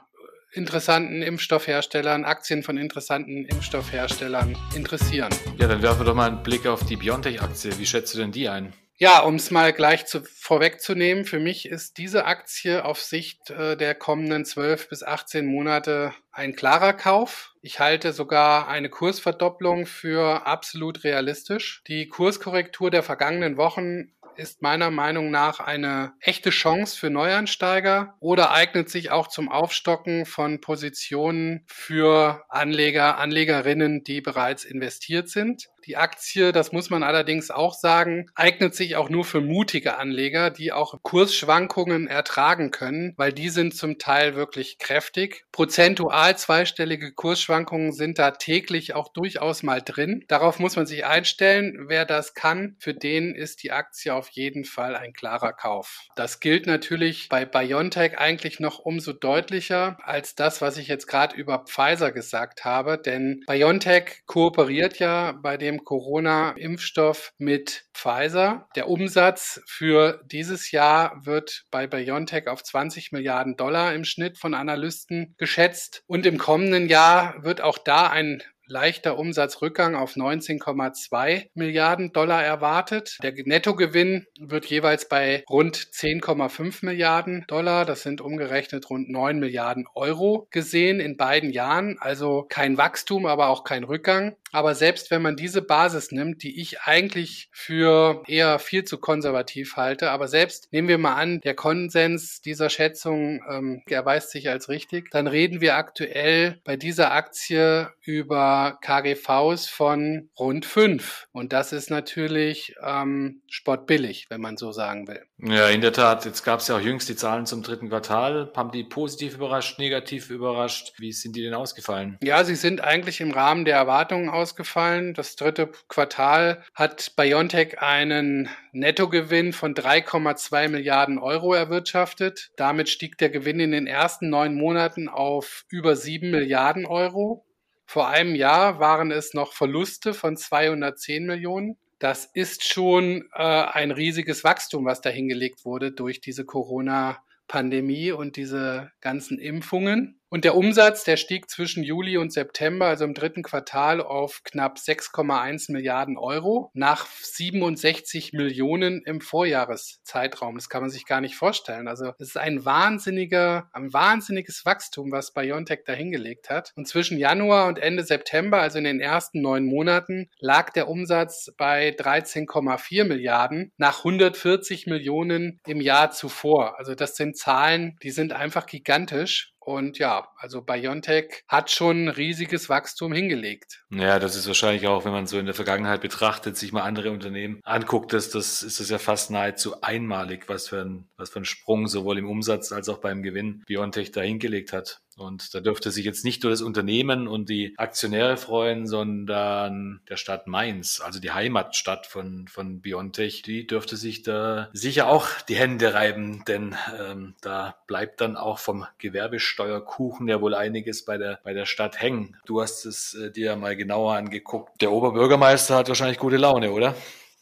interessanten 0.52 1.21
Impfstoffherstellern, 1.21 2.25
Aktien 2.25 2.62
von 2.62 2.78
interessanten 2.78 3.45
Impfstoffherstellern 3.45 4.57
interessieren. 4.76 5.35
Ja, 5.59 5.66
dann 5.66 5.83
werfen 5.83 6.02
wir 6.02 6.04
doch 6.04 6.14
mal 6.14 6.28
einen 6.28 6.45
Blick 6.45 6.64
auf 6.64 6.87
die 6.87 6.95
BioNTech-Aktie. 6.95 7.76
Wie 7.76 7.85
schätzt 7.85 8.14
du 8.14 8.19
denn 8.19 8.31
die 8.31 8.49
ein? 8.49 8.73
Ja, 8.97 9.19
um 9.23 9.35
es 9.35 9.50
mal 9.50 9.73
gleich 9.73 10.07
zu, 10.07 10.23
vorwegzunehmen, 10.23 11.25
für 11.25 11.40
mich 11.40 11.66
ist 11.69 11.99
diese 11.99 12.26
Aktie 12.26 12.85
auf 12.85 13.02
Sicht 13.02 13.50
äh, 13.50 13.76
der 13.76 13.97
kommenden 13.97 14.45
12 14.45 14.88
bis 14.88 15.02
18 15.02 15.45
Monate 15.45 16.14
ein 16.31 16.54
klarer 16.54 16.93
Kauf. 16.93 17.52
Ich 17.61 17.81
halte 17.81 18.12
sogar 18.12 18.69
eine 18.69 18.90
Kursverdopplung 18.90 19.87
für 19.87 20.47
absolut 20.47 21.02
realistisch. 21.02 21.83
Die 21.88 22.07
Kurskorrektur 22.07 22.93
der 22.93 23.02
vergangenen 23.02 23.57
Wochen 23.57 24.12
ist 24.36 24.62
meiner 24.62 24.90
Meinung 24.90 25.30
nach 25.30 25.60
eine 25.60 26.12
echte 26.20 26.50
Chance 26.50 26.98
für 26.98 27.10
Neuansteiger 27.10 28.14
oder 28.20 28.50
eignet 28.50 28.90
sich 28.90 29.10
auch 29.10 29.28
zum 29.28 29.48
Aufstocken 29.50 30.26
von 30.26 30.60
Positionen 30.60 31.64
für 31.66 32.44
Anleger, 32.48 33.18
Anlegerinnen, 33.18 34.04
die 34.04 34.20
bereits 34.20 34.64
investiert 34.64 35.28
sind. 35.28 35.68
Die 35.86 35.96
Aktie, 35.96 36.52
das 36.52 36.72
muss 36.72 36.88
man 36.88 37.02
allerdings 37.02 37.50
auch 37.50 37.74
sagen, 37.74 38.30
eignet 38.34 38.74
sich 38.74 38.96
auch 38.96 39.10
nur 39.10 39.24
für 39.24 39.40
mutige 39.40 39.98
Anleger, 39.98 40.50
die 40.50 40.72
auch 40.72 40.94
Kursschwankungen 41.02 42.06
ertragen 42.06 42.70
können, 42.70 43.12
weil 43.16 43.32
die 43.32 43.50
sind 43.50 43.74
zum 43.74 43.98
Teil 43.98 44.34
wirklich 44.34 44.78
kräftig. 44.78 45.44
Prozentual 45.52 46.38
zweistellige 46.38 47.12
Kursschwankungen 47.12 47.92
sind 47.92 48.18
da 48.18 48.30
täglich 48.30 48.94
auch 48.94 49.12
durchaus 49.12 49.62
mal 49.62 49.82
drin. 49.82 50.24
Darauf 50.28 50.58
muss 50.58 50.76
man 50.76 50.86
sich 50.86 51.04
einstellen. 51.04 51.84
Wer 51.88 52.06
das 52.06 52.34
kann, 52.34 52.76
für 52.78 52.94
den 52.94 53.34
ist 53.34 53.62
die 53.62 53.72
Aktie 53.72 54.14
auf 54.14 54.28
jeden 54.30 54.64
Fall 54.64 54.96
ein 54.96 55.12
klarer 55.12 55.52
Kauf. 55.52 56.08
Das 56.16 56.40
gilt 56.40 56.66
natürlich 56.66 57.28
bei 57.28 57.44
BioNTech 57.44 58.18
eigentlich 58.18 58.58
noch 58.58 58.78
umso 58.78 59.12
deutlicher 59.12 59.98
als 60.02 60.34
das, 60.34 60.62
was 60.62 60.78
ich 60.78 60.88
jetzt 60.88 61.06
gerade 61.06 61.36
über 61.36 61.64
Pfizer 61.66 62.12
gesagt 62.12 62.64
habe, 62.64 62.98
denn 62.98 63.44
BioNTech 63.46 64.22
kooperiert 64.26 64.98
ja 64.98 65.32
bei 65.32 65.56
dem 65.56 65.74
dem 65.75 65.85
Corona-Impfstoff 65.85 67.33
mit 67.38 67.85
Pfizer. 67.95 68.69
Der 68.76 68.88
Umsatz 68.88 69.61
für 69.66 70.21
dieses 70.26 70.71
Jahr 70.71 71.21
wird 71.25 71.64
bei 71.71 71.87
BioNTech 71.87 72.49
auf 72.49 72.62
20 72.62 73.12
Milliarden 73.12 73.57
Dollar 73.57 73.95
im 73.95 74.04
Schnitt 74.04 74.38
von 74.38 74.54
Analysten 74.54 75.35
geschätzt. 75.38 76.02
Und 76.07 76.26
im 76.26 76.38
kommenden 76.38 76.88
Jahr 76.88 77.43
wird 77.43 77.61
auch 77.61 77.78
da 77.78 78.09
ein 78.09 78.43
leichter 78.66 79.18
Umsatzrückgang 79.18 79.94
auf 79.94 80.14
19,2 80.14 81.47
Milliarden 81.54 82.12
Dollar 82.12 82.42
erwartet. 82.42 83.18
Der 83.23 83.33
Nettogewinn 83.33 84.26
wird 84.38 84.66
jeweils 84.66 85.09
bei 85.09 85.44
rund 85.49 85.76
10,5 85.76 86.85
Milliarden 86.85 87.44
Dollar, 87.49 87.85
das 87.85 88.02
sind 88.02 88.21
umgerechnet 88.21 88.88
rund 88.90 89.09
9 89.09 89.38
Milliarden 89.38 89.87
Euro 89.94 90.49
gesehen 90.50 91.00
in 91.00 91.16
beiden 91.16 91.50
Jahren. 91.50 91.97
Also 92.00 92.47
kein 92.49 92.78
Wachstum, 92.78 93.26
aber 93.26 93.49
auch 93.49 93.64
kein 93.64 93.85
Rückgang. 93.85 94.37
Aber 94.52 94.76
selbst 94.76 95.11
wenn 95.11 95.21
man 95.21 95.35
diese 95.35 95.62
Basis 95.62 96.12
nimmt, 96.12 96.44
die 96.44 96.61
ich 96.61 96.80
eigentlich 96.83 97.49
für 97.50 98.23
eher 98.28 98.61
viel 98.61 98.85
zu 98.85 98.99
konservativ 98.99 99.75
halte, 99.76 100.11
aber 100.11 100.28
selbst 100.28 100.68
nehmen 100.73 100.87
wir 100.87 100.99
mal 100.99 101.16
an, 101.16 101.40
der 101.40 101.54
Konsens 101.54 102.40
dieser 102.40 102.71
Schätzung 102.71 103.42
ähm, 103.50 103.83
erweist 103.88 104.30
sich 104.30 104.49
als 104.49 104.68
richtig, 104.68 105.11
dann 105.11 105.26
reden 105.26 105.61
wir 105.61 105.75
aktuell 105.75 106.61
bei 106.64 106.76
dieser 106.76 107.12
Aktie 107.12 107.90
über 108.04 108.53
KGVs 108.80 109.68
von 109.68 110.30
rund 110.38 110.66
fünf. 110.66 111.26
Und 111.32 111.52
das 111.52 111.73
ist 111.73 111.90
natürlich 111.90 112.75
ähm, 112.82 113.42
spottbillig, 113.49 114.26
wenn 114.28 114.40
man 114.40 114.56
so 114.56 114.73
sagen 114.73 115.08
will. 115.08 115.23
Ja, 115.38 115.68
in 115.68 115.80
der 115.80 115.92
Tat. 115.92 116.25
Jetzt 116.25 116.42
gab 116.44 116.61
es 116.61 116.68
ja 116.68 116.76
auch 116.76 116.80
jüngst 116.80 117.08
die 117.08 117.16
Zahlen 117.16 117.46
zum 117.46 117.62
dritten 117.62 117.88
Quartal. 117.88 118.52
Haben 118.56 118.70
die 118.70 118.84
positiv 118.84 119.34
überrascht, 119.34 119.78
negativ 119.78 120.30
überrascht? 120.30 120.92
Wie 120.99 121.12
sind 121.12 121.37
die 121.37 121.42
denn 121.42 121.54
ausgefallen? 121.54 122.18
Ja, 122.23 122.44
sie 122.44 122.54
sind 122.54 122.80
eigentlich 122.82 123.20
im 123.20 123.30
Rahmen 123.30 123.64
der 123.64 123.76
Erwartungen 123.76 124.28
ausgefallen. 124.28 125.14
Das 125.14 125.37
dritte 125.37 125.70
Quartal 125.88 126.62
hat 126.75 127.12
BioNTech 127.16 127.80
einen 127.80 128.49
Nettogewinn 128.73 129.52
von 129.52 129.75
3,2 129.75 130.68
Milliarden 130.68 131.18
Euro 131.18 131.54
erwirtschaftet. 131.54 132.50
Damit 132.56 132.88
stieg 132.88 133.18
der 133.18 133.30
Gewinn 133.30 133.61
in 133.61 133.73
den 133.73 133.87
ersten 133.87 134.30
neun 134.30 134.54
Monaten 134.54 135.08
auf 135.08 135.64
über 135.68 135.96
7 135.96 136.30
Milliarden 136.30 136.87
Euro. 136.87 137.44
Vor 137.86 138.08
einem 138.08 138.34
Jahr 138.34 138.80
waren 138.80 139.10
es 139.10 139.34
noch 139.34 139.52
Verluste 139.52 140.14
von 140.14 140.36
210 140.36 141.26
Millionen. 141.26 141.76
Das 141.98 142.26
ist 142.34 142.66
schon 142.66 143.28
äh, 143.34 143.42
ein 143.42 143.90
riesiges 143.90 144.44
Wachstum, 144.44 144.84
was 144.84 145.00
da 145.00 145.10
hingelegt 145.10 145.64
wurde 145.64 145.92
durch 145.92 146.20
diese 146.20 146.44
Corona-Pandemie 146.44 148.12
und 148.12 148.36
diese 148.36 148.90
ganzen 149.00 149.38
Impfungen. 149.38 150.20
Und 150.34 150.44
der 150.44 150.56
Umsatz, 150.56 151.04
der 151.04 151.16
stieg 151.16 151.48
zwischen 151.48 151.84
Juli 151.84 152.16
und 152.16 152.32
September, 152.32 152.86
also 152.86 153.04
im 153.04 153.14
dritten 153.14 153.44
Quartal, 153.44 154.00
auf 154.00 154.40
knapp 154.42 154.78
6,1 154.78 155.70
Milliarden 155.70 156.18
Euro 156.18 156.72
nach 156.74 157.06
67 157.06 158.32
Millionen 158.32 159.00
im 159.04 159.20
Vorjahreszeitraum. 159.20 160.56
Das 160.56 160.68
kann 160.68 160.82
man 160.82 160.90
sich 160.90 161.06
gar 161.06 161.20
nicht 161.20 161.36
vorstellen. 161.36 161.86
Also 161.86 162.14
es 162.18 162.30
ist 162.30 162.36
ein 162.36 162.64
wahnsinniger, 162.64 163.68
ein 163.72 163.92
wahnsinniges 163.92 164.66
Wachstum, 164.66 165.12
was 165.12 165.32
BioNTech 165.32 165.84
da 165.86 165.92
hingelegt 165.92 166.50
hat. 166.50 166.72
Und 166.74 166.88
zwischen 166.88 167.16
Januar 167.16 167.68
und 167.68 167.78
Ende 167.78 168.02
September, 168.02 168.58
also 168.58 168.78
in 168.78 168.84
den 168.84 168.98
ersten 168.98 169.40
neun 169.40 169.64
Monaten, 169.64 170.30
lag 170.40 170.70
der 170.70 170.88
Umsatz 170.88 171.52
bei 171.56 171.90
13,4 171.90 173.04
Milliarden 173.04 173.70
nach 173.76 173.98
140 173.98 174.88
Millionen 174.88 175.60
im 175.64 175.80
Jahr 175.80 176.10
zuvor. 176.10 176.76
Also 176.76 176.96
das 176.96 177.14
sind 177.14 177.36
Zahlen, 177.36 177.96
die 178.02 178.10
sind 178.10 178.32
einfach 178.32 178.66
gigantisch. 178.66 179.53
Und 179.64 179.99
ja, 179.99 180.28
also 180.37 180.61
BioNTech 180.61 181.42
hat 181.49 181.71
schon 181.71 182.09
riesiges 182.09 182.68
Wachstum 182.68 183.12
hingelegt. 183.12 183.85
Ja, 183.90 184.18
das 184.18 184.37
ist 184.37 184.47
wahrscheinlich 184.47 184.87
auch, 184.87 185.04
wenn 185.04 185.12
man 185.12 185.26
so 185.26 185.38
in 185.38 185.47
der 185.47 185.54
Vergangenheit 185.54 186.02
betrachtet, 186.02 186.56
sich 186.56 186.73
mal 186.73 186.83
andere 186.83 187.11
Unternehmen 187.11 187.61
anguckt, 187.64 188.12
dass 188.12 188.28
das 188.28 188.62
ist 188.62 188.80
das 188.80 188.90
ja 188.90 188.99
fast 188.99 189.30
nahezu 189.30 189.80
einmalig, 189.80 190.49
was 190.49 190.68
für 190.68 190.83
ein, 190.83 191.09
was 191.16 191.30
für 191.30 191.40
ein 191.40 191.47
Sprung 191.47 191.88
sowohl 191.88 192.18
im 192.18 192.28
Umsatz 192.28 192.73
als 192.73 192.88
auch 192.88 192.99
beim 192.99 193.23
Gewinn 193.23 193.62
BioNTech 193.66 194.12
da 194.12 194.21
hingelegt 194.21 194.73
hat. 194.73 195.00
Und 195.16 195.54
da 195.54 195.61
dürfte 195.61 195.90
sich 195.90 196.04
jetzt 196.04 196.25
nicht 196.25 196.42
nur 196.42 196.50
das 196.50 196.62
Unternehmen 196.62 197.28
und 197.28 197.49
die 197.49 197.75
Aktionäre 197.76 198.37
freuen, 198.37 198.87
sondern 198.87 200.00
der 200.09 200.16
Stadt 200.16 200.47
Mainz, 200.47 201.00
also 201.04 201.21
die 201.21 201.33
Heimatstadt 201.33 202.06
von, 202.06 202.49
von 202.49 202.80
Biontech, 202.80 203.42
die 203.42 203.66
dürfte 203.66 203.97
sich 203.97 204.23
da 204.23 204.68
sicher 204.73 205.09
auch 205.09 205.28
die 205.49 205.56
Hände 205.56 205.94
reiben, 205.94 206.44
denn 206.47 206.76
ähm, 206.99 207.35
da 207.40 207.76
bleibt 207.87 208.21
dann 208.21 208.37
auch 208.37 208.59
vom 208.59 208.87
Gewerbesteuerkuchen 208.99 210.28
ja 210.28 210.40
wohl 210.40 210.54
einiges 210.54 211.04
bei 211.04 211.18
der, 211.18 211.38
bei 211.44 211.54
der 211.54 211.66
Stadt 211.66 212.00
hängen. 212.00 212.37
Du 212.47 212.61
hast 212.61 212.85
es 212.85 213.14
äh, 213.14 213.30
dir 213.30 213.56
mal 213.56 213.76
genauer 213.76 214.14
angeguckt. 214.14 214.80
Der 214.80 214.92
Oberbürgermeister 214.92 215.76
hat 215.76 215.88
wahrscheinlich 215.88 216.18
gute 216.18 216.37
Laune, 216.37 216.73
oder? 216.73 216.94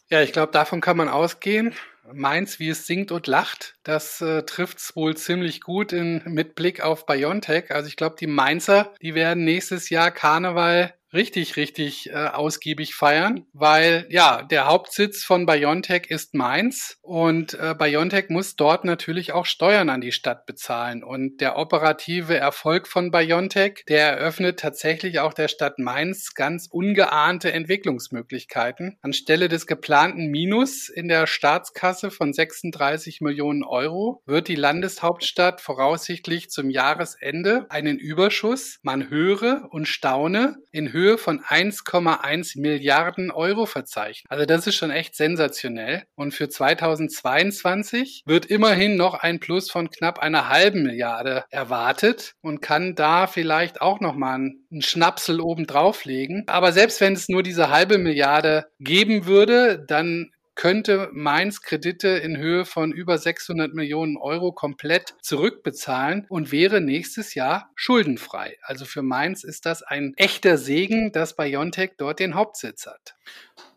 Ja, 0.09 0.21
ich 0.21 0.31
glaube, 0.31 0.51
davon 0.51 0.81
kann 0.81 0.97
man 0.97 1.09
ausgehen. 1.09 1.73
Mainz, 2.11 2.59
wie 2.59 2.69
es 2.69 2.85
singt 2.85 3.11
und 3.11 3.27
lacht, 3.27 3.75
das 3.83 4.19
äh, 4.21 4.43
trifft 4.43 4.79
es 4.79 4.95
wohl 4.95 5.15
ziemlich 5.15 5.61
gut 5.61 5.93
in, 5.93 6.21
mit 6.25 6.55
Blick 6.55 6.81
auf 6.81 7.05
Biontech. 7.05 7.71
Also 7.71 7.87
ich 7.87 7.95
glaube, 7.95 8.15
die 8.19 8.27
Mainzer, 8.27 8.93
die 9.01 9.15
werden 9.15 9.45
nächstes 9.45 9.89
Jahr 9.89 10.11
Karneval 10.11 10.93
richtig, 11.13 11.55
richtig 11.55 12.09
äh, 12.09 12.13
ausgiebig 12.13 12.95
feiern, 12.95 13.45
weil 13.53 14.07
ja, 14.09 14.41
der 14.41 14.67
Hauptsitz 14.67 15.23
von 15.23 15.45
BioNTech 15.45 16.07
ist 16.09 16.33
Mainz 16.33 16.97
und 17.01 17.53
äh, 17.53 17.75
BioNTech 17.77 18.29
muss 18.29 18.55
dort 18.55 18.83
natürlich 18.85 19.31
auch 19.31 19.45
Steuern 19.45 19.89
an 19.89 20.01
die 20.01 20.11
Stadt 20.11 20.45
bezahlen. 20.45 21.03
Und 21.03 21.39
der 21.39 21.57
operative 21.57 22.35
Erfolg 22.35 22.87
von 22.87 23.11
BioNTech, 23.11 23.83
der 23.87 24.17
eröffnet 24.17 24.59
tatsächlich 24.59 25.19
auch 25.19 25.33
der 25.33 25.47
Stadt 25.47 25.79
Mainz 25.79 26.33
ganz 26.33 26.67
ungeahnte 26.69 27.53
Entwicklungsmöglichkeiten. 27.53 28.97
Anstelle 29.01 29.49
des 29.49 29.67
geplanten 29.67 30.27
Minus 30.27 30.89
in 30.89 31.07
der 31.07 31.27
Staatskasse 31.27 32.09
von 32.09 32.33
36 32.33 33.21
Millionen 33.21 33.63
Euro 33.63 34.21
wird 34.25 34.47
die 34.47 34.55
Landeshauptstadt 34.55 35.61
voraussichtlich 35.61 36.49
zum 36.49 36.69
Jahresende 36.69 37.67
einen 37.69 37.99
Überschuss, 37.99 38.79
man 38.81 39.09
höre 39.09 39.67
und 39.69 39.87
staune, 39.87 40.55
in 40.71 40.91
Höhe 40.91 41.02
Höhe 41.03 41.17
von 41.17 41.41
1,1 41.41 42.59
Milliarden 42.59 43.29
Euro 43.29 43.65
verzeichnet. 43.65 44.25
Also 44.29 44.45
das 44.45 44.67
ist 44.67 44.75
schon 44.75 44.89
echt 44.89 45.15
sensationell. 45.15 46.03
Und 46.15 46.33
für 46.33 46.47
2022 46.47 48.23
wird 48.25 48.45
immerhin 48.45 48.95
noch 48.95 49.15
ein 49.15 49.39
Plus 49.39 49.69
von 49.69 49.89
knapp 49.89 50.19
einer 50.19 50.47
halben 50.47 50.83
Milliarde 50.83 51.43
erwartet 51.49 52.33
und 52.41 52.61
kann 52.61 52.95
da 52.95 53.27
vielleicht 53.27 53.81
auch 53.81 53.99
nochmal 53.99 54.35
einen 54.35 54.81
Schnapsel 54.81 55.41
oben 55.41 55.67
drauflegen. 55.67 56.45
Aber 56.47 56.71
selbst 56.71 57.01
wenn 57.01 57.13
es 57.13 57.27
nur 57.27 57.43
diese 57.43 57.69
halbe 57.69 57.97
Milliarde 57.97 58.67
geben 58.79 59.25
würde, 59.25 59.83
dann 59.85 60.29
könnte 60.55 61.09
Mainz 61.13 61.61
Kredite 61.61 62.09
in 62.09 62.37
Höhe 62.37 62.65
von 62.65 62.91
über 62.91 63.17
600 63.17 63.73
Millionen 63.73 64.17
Euro 64.17 64.51
komplett 64.51 65.15
zurückbezahlen 65.21 66.25
und 66.29 66.51
wäre 66.51 66.81
nächstes 66.81 67.33
Jahr 67.33 67.71
schuldenfrei. 67.75 68.57
Also 68.61 68.85
für 68.85 69.01
Mainz 69.01 69.43
ist 69.43 69.65
das 69.65 69.83
ein 69.83 70.13
echter 70.15 70.57
Segen, 70.57 71.11
dass 71.11 71.35
Biontech 71.35 71.91
dort 71.97 72.19
den 72.19 72.35
Hauptsitz 72.35 72.85
hat. 72.85 73.15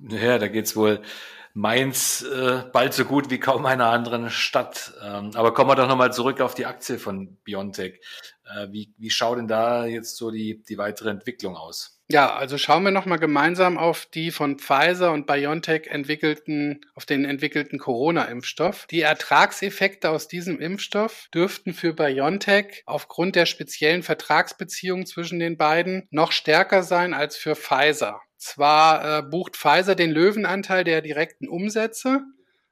Ja, 0.01 0.39
da 0.39 0.49
geht's 0.49 0.77
wohl 0.77 1.03
Mainz 1.55 2.21
äh, 2.21 2.65
bald 2.71 2.93
so 2.93 3.07
gut 3.07 3.31
wie 3.31 3.41
kaum 3.41 3.65
einer 3.65 3.87
anderen 3.87 4.29
Stadt. 4.29 4.93
Ähm, 5.03 5.31
aber 5.35 5.55
kommen 5.55 5.71
wir 5.71 5.75
doch 5.75 5.89
nochmal 5.89 6.13
zurück 6.13 6.43
auf 6.43 6.55
die 6.55 6.67
Aktie 6.67 6.99
von 6.99 7.37
Biontech. 7.45 7.99
Äh, 8.45 8.69
wie, 8.73 8.93
wie 8.99 9.09
schaut 9.09 9.39
denn 9.39 9.49
da 9.49 9.87
jetzt 9.87 10.19
so 10.19 10.31
die, 10.31 10.63
die 10.63 10.77
weitere 10.77 11.09
Entwicklung 11.09 11.57
aus? 11.57 11.96
Ja, 12.09 12.37
also 12.37 12.57
schauen 12.57 12.85
wir 12.85 12.93
nochmal 12.93 13.19
gemeinsam 13.19 13.79
auf 13.79 14.07
die 14.07 14.31
von 14.31 14.61
Pfizer 14.61 15.13
und 15.13 15.27
BioNTech 15.27 15.89
entwickelten, 15.89 16.81
auf 16.95 17.05
den 17.05 17.25
entwickelten 17.25 17.81
Corona-Impfstoff. 17.81 18.87
Die 18.87 19.01
Ertragseffekte 19.01 20.11
aus 20.11 20.29
diesem 20.29 20.61
Impfstoff 20.61 21.27
dürften 21.35 21.75
für 21.75 21.95
BioNTech 21.95 22.85
aufgrund 22.87 23.35
der 23.35 23.47
speziellen 23.47 24.05
Vertragsbeziehung 24.05 25.05
zwischen 25.05 25.41
den 25.41 25.57
beiden 25.57 26.07
noch 26.11 26.31
stärker 26.31 26.85
sein 26.85 27.13
als 27.13 27.37
für 27.37 27.57
Pfizer. 27.57 28.21
Zwar 28.37 29.19
äh, 29.19 29.23
bucht 29.23 29.57
Pfizer 29.57 29.97
den 29.97 30.13
Löwenanteil 30.13 30.85
der 30.85 31.03
direkten 31.03 31.49
Umsätze, 31.49 32.23